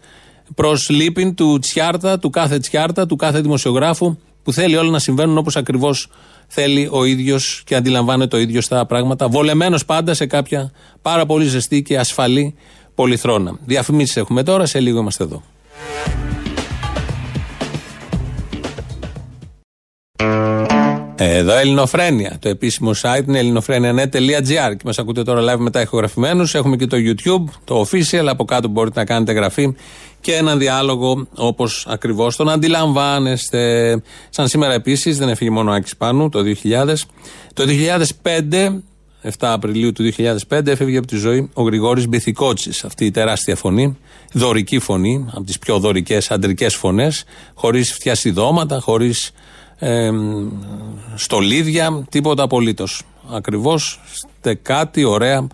[0.56, 5.38] Προς λύπην του Τσιάρτα, του κάθε Τσιάρτα, του κάθε δημοσιογράφου που θέλει όλα να συμβαίνουν
[5.38, 6.08] όπως ακριβώς
[6.48, 9.28] θέλει ο ίδιος και αντιλαμβάνεται ο ίδιος τα πράγματα.
[9.28, 10.72] Βολεμένος πάντα σε κάποια
[11.02, 12.56] πάρα πολύ ζεστή και ασφαλή
[13.00, 13.58] πολυθρόνα.
[13.66, 15.44] Διαφημίσεις έχουμε τώρα, σε λίγο είμαστε εδώ.
[21.16, 22.38] Εδώ Ελληνοφρένια.
[22.40, 26.56] Το επίσημο site είναι ελληνοφρένια.net.gr και μας ακούτε τώρα live μετά ηχογραφημένους.
[26.56, 28.26] Έχουμε και το YouTube, το official.
[28.26, 29.76] Από κάτω μπορείτε να κάνετε εγγραφή
[30.22, 34.02] και έναν διάλογο όπως ακριβώς τον αντιλαμβάνεστε.
[34.30, 37.06] Σαν σήμερα επίσης δεν έφυγε μόνο ο Άκης Πάνου το 2000.
[37.54, 38.82] Το 2005
[39.24, 40.12] 7 Απριλίου του
[40.50, 42.84] 2005 έφευγε από τη ζωή ο Γρηγόρης Μπιθικότσης.
[42.84, 43.98] Αυτή η τεράστια φωνή,
[44.34, 49.32] δωρική φωνή, από τις πιο δωρικές αντρικές φωνές, χωρίς φτιασιδώματα, χωρίς
[49.80, 50.12] ε,
[51.16, 53.02] στολίδια, τίποτα απολύτως.
[53.32, 54.00] Ακριβώς
[54.40, 55.48] στεκάτη, ωραία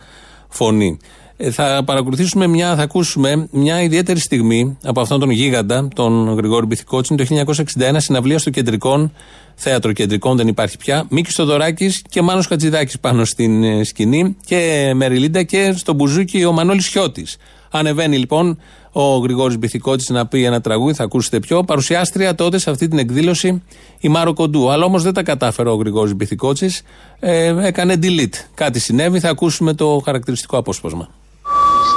[0.49, 0.97] φωνή.
[1.37, 6.65] Ε, θα παρακολουθήσουμε μια, θα ακούσουμε μια ιδιαίτερη στιγμή από αυτόν τον γίγαντα, τον Γρηγόρη
[6.65, 9.11] Μπιθικότσιν, το 1961 συναυλία στο κεντρικό
[9.55, 11.05] θέατρο κεντρικών, δεν υπάρχει πια.
[11.09, 16.51] Μίκης Στοδωράκη και Μάνος Χατζηδάκης πάνω στην ε, σκηνή και Μεριλίντα και στο μπουζούκι ο
[16.51, 17.37] Μανώλης Χιώτης.
[17.71, 18.59] Ανεβαίνει λοιπόν
[18.91, 21.63] ο Γρηγόρης Μπιθικότη να πει ένα τραγούδι, θα ακούσετε πιο.
[21.63, 23.63] Παρουσιάστρια τότε σε αυτή την εκδήλωση
[23.99, 24.71] η Μάρο Κοντού.
[24.71, 26.71] Αλλά όμως δεν τα κατάφερε ο Γρηγόρης Μπιθικότη.
[27.19, 28.45] Ε, έκανε delete.
[28.53, 31.09] Κάτι συνέβη, θα ακούσουμε το χαρακτηριστικό απόσπασμα.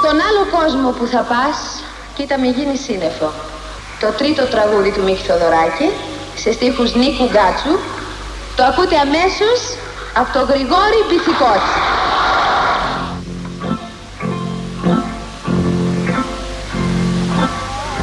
[0.01, 1.57] Στον άλλο κόσμο που θα πας,
[2.15, 3.31] κοίτα μη γίνεις σύννεφο.
[3.99, 5.89] Το τρίτο τραγούδι του Μίχη Θοδωράκη,
[6.35, 7.79] σε στίχους Νίκου Γκάτσου,
[8.55, 9.59] το ακούτε αμέσως
[10.13, 11.73] από τον Γρηγόρη Μπιθικότη.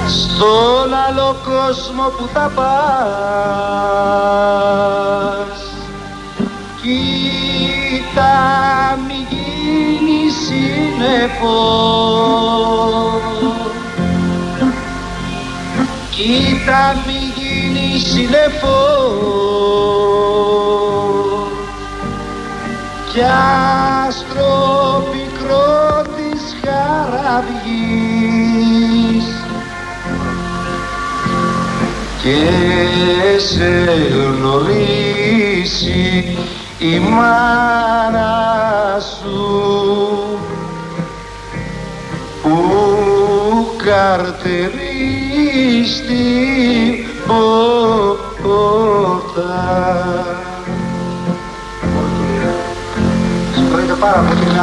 [0.09, 2.67] Στον άλλο κόσμο που θα πας,
[6.83, 8.35] κοίτα
[9.07, 9.27] μη
[10.97, 11.61] σύννεφο
[16.11, 18.81] Κοίτα μη γίνει σύννεφο
[23.13, 23.23] κι
[24.07, 24.55] άστρο
[25.13, 27.97] πικρό της χαραυγής.
[32.23, 32.41] Και
[33.39, 33.71] σε
[34.13, 36.05] γνωρίσει
[36.79, 38.35] η μάνα
[39.01, 39.77] σου
[42.47, 42.59] που
[43.85, 48.35] καρτερεί στην πόρτα.
[53.55, 54.61] Συγχωρείτε πάρα πολύ, είναι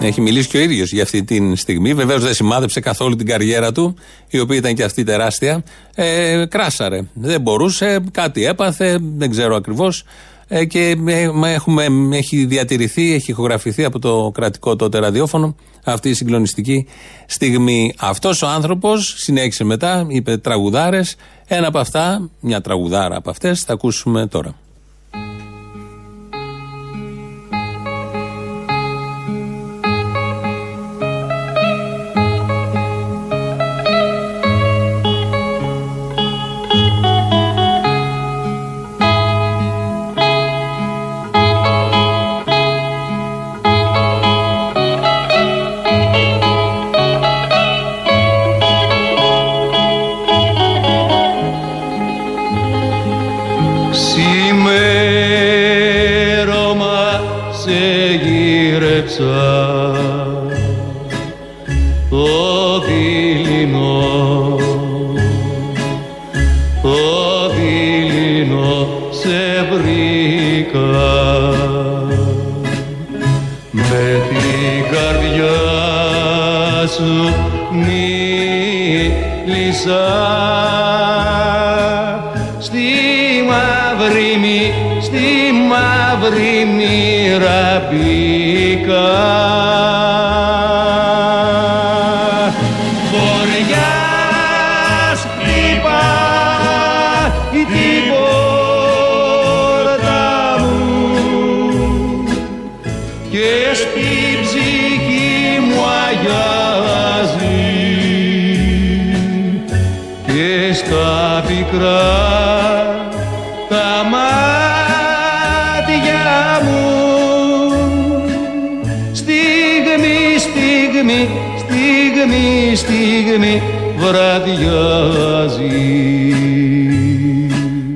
[0.00, 1.94] Έχει μιλήσει και ο ίδιος για αυτή τη στιγμή.
[1.94, 3.96] Βεβαίως δεν σημάδεψε καθόλου την καριέρα του,
[4.28, 5.62] η οποία ήταν και αυτή τεράστια.
[5.94, 7.00] Ε, κράσαρε.
[7.12, 10.04] Δεν μπορούσε, κάτι έπαθε, δεν ξέρω ακριβώς.
[10.48, 10.96] Ε, και
[11.44, 16.86] έχουμε, έχει διατηρηθεί, έχει ηχογραφηθεί από το κρατικό τότε ραδιόφωνο αυτή η συγκλονιστική
[17.26, 17.94] στιγμή.
[17.98, 21.16] Αυτός ο άνθρωπος συνέχισε μετά, είπε τραγουδάρες.
[21.46, 24.65] Ένα από αυτά, μια τραγουδάρα από αυτές, θα ακούσουμε τώρα.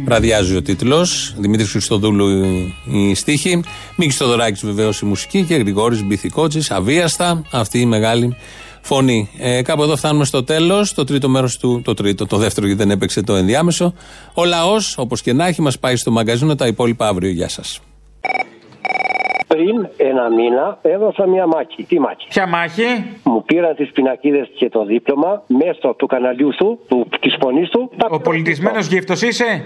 [0.04, 1.34] Βραδιάζει ο τίτλος.
[1.38, 2.28] Δημήτρης Χριστοδούλου
[2.92, 3.60] η στίχη.
[3.96, 6.70] Μίκης Στοδωράκη βεβαίως η μουσική και Γρηγόρης Μπιθικότσης.
[6.70, 8.36] Αβίαστα αυτή η μεγάλη
[8.80, 9.30] φωνή.
[9.38, 10.94] Ε, κάπου εδώ φτάνουμε στο τέλος.
[10.94, 11.80] Το τρίτο μέρος του.
[11.84, 13.94] Το τρίτο, το δεύτερο γιατί δεν έπαιξε το ενδιάμεσο.
[14.34, 16.54] Ο λαός, όπως και να έχει, μας πάει στο μαγκαζίνο.
[16.54, 17.30] Τα υπόλοιπα αύριο.
[17.30, 17.80] Γεια σας.
[19.54, 21.82] Πριν ένα μήνα έδωσα μια μάχη.
[21.84, 22.88] Τι μάχη; Ποια μάχη;
[23.22, 27.90] Μου πήραν τις πινακίδες και το δίπλωμα μέσω του καναλιού σου, του, της φωνής του.
[28.10, 29.62] Ο πολιτισμένος γύφτος είσαι;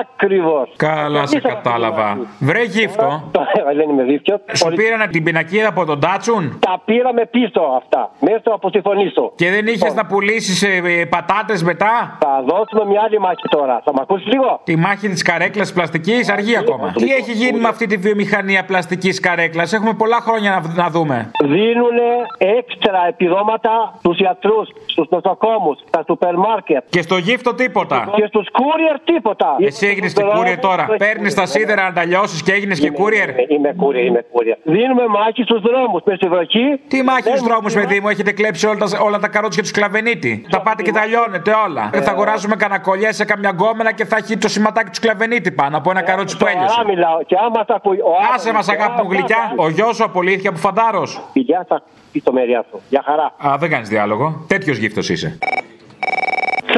[0.00, 0.72] Ακριβώς.
[0.76, 2.18] Καλά, σε κατάλαβα.
[2.38, 3.30] Βρε γύφτο.
[3.76, 4.40] Δεν είμαι δίσκιο.
[4.52, 8.10] Σου πήραν την πινακίδα από τον Τάτσουν; Τα πήραμε πίσω αυτά.
[8.20, 9.32] Μέσα από τη φωνή σου.
[9.34, 13.80] Και δεν είχες να πουλήσεις ε, πατάτες μετά; Θα δώσουμε μια άλλη μάχη τώρα.
[13.84, 16.92] Θα με ακούσεις λίγο; Τη μάχη της καρέκλας πλαστικής αργεί ακόμα.
[16.96, 19.72] Τι έχει γίνει με αυτή τη βιομηχανία πλαστικής καρέκλας.
[19.72, 21.30] Έχουμε πολλά χρόνια να, να δούμε.
[21.44, 21.98] Δίνουν
[22.38, 26.82] έξτρα επιδόματα στους γιατρούς, στους νοσοκόμους, στα σούπερ μάρκετ.
[26.88, 28.08] Και στο γύφτο τίποτα.
[28.14, 29.56] Και στους courier τίποτα.
[29.58, 30.88] Εσύ έγινες και courier τώρα.
[30.98, 34.56] Παίρνεις τα σίδερα να τα λιώσεις και έγινες και courier; Είμαι courier, είμαι courier.
[34.62, 36.80] Δίνουμε μάχη στους δρόμους με στη βροχή.
[36.88, 40.46] Τι μάχη στους δρόμους, παιδί μου, έχετε κλέψει όλα τα, όλα τα καρότσια του σκλαβενίτη;
[40.50, 41.90] Τα πάτε και τα λιώνετε όλα.
[41.92, 42.00] Ε.
[42.00, 45.90] Θα αγοράζουμε κανακολιές σε καμιά γκόμενα και θα έχει το σηματάκι του σκλαβενίτη πάνω από
[45.90, 46.68] ένα καρότσι που έλειωσε.
[46.68, 47.22] Σοβαρά μιλάω.
[47.26, 47.98] Και άμα θα ακούει.
[48.00, 49.52] ο Άσε άνθρωπος- μας, αγάπη μου γλυκιά.
[49.56, 51.20] Ο γιος σου απολύθηκε από φαντάρος.
[51.32, 51.82] Γεια σας,
[52.12, 52.80] ιστομεριά σου.
[52.88, 53.34] Για χαρά.
[53.52, 54.44] Α, δεν κάνεις διάλογο.
[54.48, 55.38] Τέτοιος γύφτος είσαι.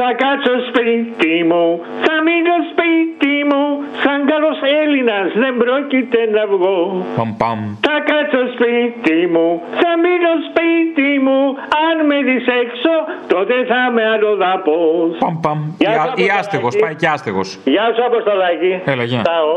[0.03, 1.65] Θα κάτσω σπίτι μου,
[2.05, 3.63] θα μείνω σπίτι μου,
[4.03, 7.05] σαν καλός Έλληνας δεν πρόκειται να βγω.
[7.17, 7.59] Παμ παμ.
[7.87, 9.47] Θα κάτσω σπίτι μου,
[9.81, 11.39] θα μείνω σπίτι μου,
[11.87, 12.93] αν με δεις έξω,
[13.27, 15.09] τότε θα είμαι αλλοδαπός.
[15.23, 15.59] Παμ παμ.
[15.77, 16.37] Γεια Ή, σου, ή Αποστολάκη.
[16.39, 17.47] άστεγος, πάει και άστεγος.
[17.73, 18.71] Γεια σου Αποστολάκη.
[18.91, 19.21] Έλα, γεια.
[19.21, 19.53] Τσάω.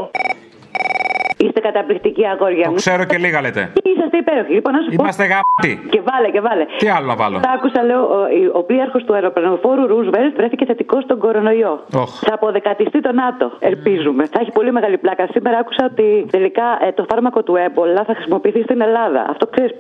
[1.45, 2.77] Είστε καταπληκτική αγόρια Το μου.
[2.77, 3.63] ξέρω και λίγα λέτε.
[3.91, 4.53] Είσαστε υπέροχοι.
[4.59, 5.03] Λοιπόν, να σου πω.
[5.03, 5.73] Είμαστε γάμπτοι.
[5.95, 6.65] Και βάλε, και βάλε.
[6.79, 8.19] Τι άλλο να βάλω; Τα άκουσα, λέω, ο,
[8.59, 11.75] ο πλοίαρχος του αεροπλανοφόρου Ρούσβελτ βρέθηκε θετικός στον κορονοϊό.
[12.03, 12.11] Οχ.
[12.29, 14.23] Θα αποδεκατιστεί το ΝΑΤΟ, ελπίζουμε.
[14.33, 15.27] Θα έχει πολύ μεγάλη πλάκα.
[15.33, 19.27] Σήμερα άκουσα ότι τελικά ε, το φάρμακο του έμπολα θα χρησιμοποιηθεί στην Ελλάδα.
[19.31, 19.73] Αυτό ξέρεις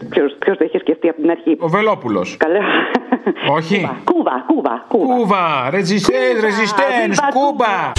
[0.45, 1.57] ποιος το είχε σκεφτεί από την αρχή.
[1.61, 2.37] Ο Βελόπουλος.
[2.45, 2.59] Καλέ.
[3.57, 3.89] Όχι.
[4.11, 5.15] Κούβα, κούβα, κούβα.
[5.15, 7.93] Κούβα, resistance, resistance, Viva Κούβα.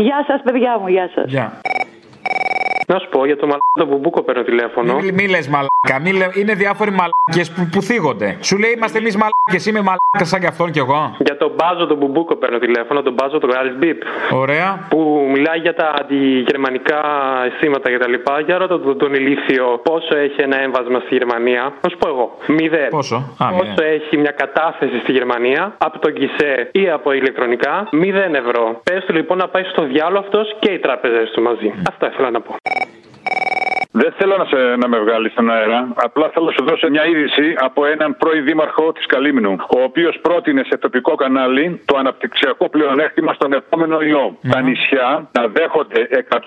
[0.00, 1.30] Γεια σας, παιδιά μου, γεια σας.
[1.30, 1.60] Γεια.
[2.92, 4.94] Να σου πω για το μαλάκα που μπούκο παίρνω τηλέφωνο.
[4.94, 5.96] Μη, μη λες μαλάκα.
[6.04, 8.36] Μη λε- είναι διάφοροι μαλάκες που, που θίγονται.
[8.40, 9.66] Σου λέει είμαστε εμείς μαλάκες.
[9.66, 11.16] Είμαι μαλάκα σαν και αυτόν κι εγώ.
[11.18, 14.02] Για τον Μπάζο τον Μπουμπούκο παίρνω τηλέφωνο, τον Μπάζο τον Γκάλ Μπίπ.
[14.32, 14.86] Ωραία.
[14.88, 17.00] Που μιλάει για τα αντιγερμανικά
[17.46, 18.12] αισθήματα κτλ.
[18.46, 22.36] Για ρώτα τον, τον ηλίθιο πόσο έχει ένα έμβασμα στη Γερμανία; Να σου πω εγώ.
[22.46, 22.88] Μηδέν.
[22.88, 23.92] Πόσο; Α, Πόσο μηδέν.
[23.92, 28.80] έχει μια κατάθεση στη Γερμανία; Από τον Κισέ ή από ηλεκτρονικά; Μηδέν ευρώ.
[28.82, 31.72] Πες του λοιπόν να πάει στο διάλογο αυτός και οι τράπεζες του μαζί.
[31.88, 32.54] Αυτά ήθελα να πω.
[34.02, 35.88] Δεν θέλω να, σε, να με βγάλεις στον αέρα.
[35.94, 40.18] Απλά θέλω να σου δώσω μια είδηση από έναν πρώην δήμαρχο της Καλύμνου, ο οποίος
[40.22, 44.38] πρότεινε σε τοπικό κανάλι το αναπτυξιακό πλεονέκτημα στον επόμενο ιό.
[44.50, 46.40] Τα νησιά να δέχονται 150.000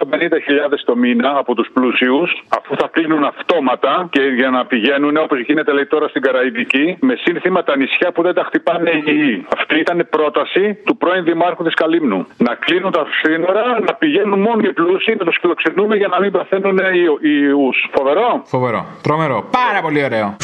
[0.85, 5.71] το μήνα από τους πλούσιους, αφού θα κλείνουν αυτόματα και για να πηγαίνουν όπως γίνεται
[5.73, 9.45] λέει τώρα στην Καραϊβική, με σύνθημα τα νησιά που δεν τα χτυπάνε οι ιοί.
[9.57, 12.27] Αυτή ήταν πρόταση του πρώην δημάρχου της Καλύμνου.
[12.37, 16.31] Να κλείνουν τα σύνορα, να πηγαίνουν μόνο οι πλούσιοι, να τους φιλοξενούμε για να μην
[16.31, 16.79] παθαίνουν
[17.21, 17.89] οι οι ιούς.
[17.95, 18.41] Φοβερό.
[18.45, 18.85] Φοβερό.
[19.01, 19.43] Τρομερό.
[19.51, 20.35] Πάρα πολύ ωραίο.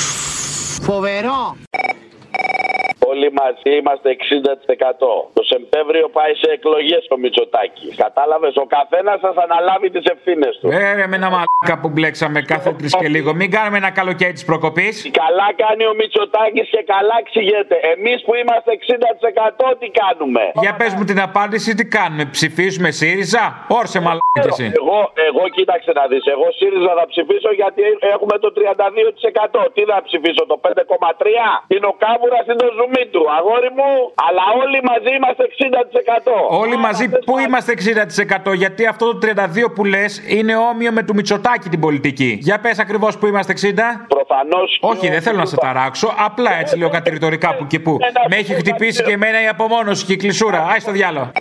[0.82, 1.56] Φοβερό.
[3.12, 5.30] Όλοι μαζί είμαστε 60%.
[5.38, 7.88] Το Σεπτέμβριο πάει σε εκλογές ο Μητσοτάκη.
[8.06, 10.68] Κατάλαβες, ο καθένας θα αναλάβει τις ευθύνες του.
[10.68, 13.30] Ε, ρε, με ένα μαλάκα που μπλέξαμε κάθε τρεις και λίγο.
[13.42, 14.96] Μην κάνουμε ένα καλοκαίρι της προκοπής.
[15.24, 17.76] Καλά κάνει ο Μητσοτάκης και καλά εξηγείται.
[17.94, 22.24] Εμείς που είμαστε 60% τι κάνουμε; Για πες μου την απάντηση, τι κάνουμε.
[22.38, 23.44] Ψηφίσουμε ΣΥΡΙΖΑ;
[23.80, 24.66] Όρσε μαλάκα κι εσύ.
[24.82, 25.00] Εγώ,
[25.30, 26.24] εγώ κοίταξε να δεις.
[26.36, 27.82] Εγώ ΣΥΡΙΖΑ θα ψηφίσω γιατί
[28.14, 29.62] έχουμε το 32%.
[29.76, 31.64] Τι θα ψηφίσω, το 5,3%.
[31.74, 33.22] Είναι ο Κάβουρας, είναι το ζουμί; Του.
[33.38, 33.90] Αγόρι μου,
[34.28, 35.44] αλλά όλοι μαζί είμαστε
[36.52, 36.60] 60%.
[36.64, 37.74] Όλοι μαζί πού είμαστε
[38.52, 42.38] 60% γιατί αυτό το 32 που λες είναι όμοιο με του Μητσοτάκη την πολιτική.
[42.42, 43.66] Για πες ακριβώς που είμαστε 60.
[44.08, 44.78] Προφανώς.
[44.82, 46.14] Όχι, δεν θέλω να σε ταράξω.
[46.26, 47.98] Απλά έτσι λέω κατηρητορικά που και που.
[48.30, 50.68] Με έχει χτυπήσει και εμένα η απομόνωση και η κλεισούρα.
[50.72, 51.32] Άι στο διάλογο.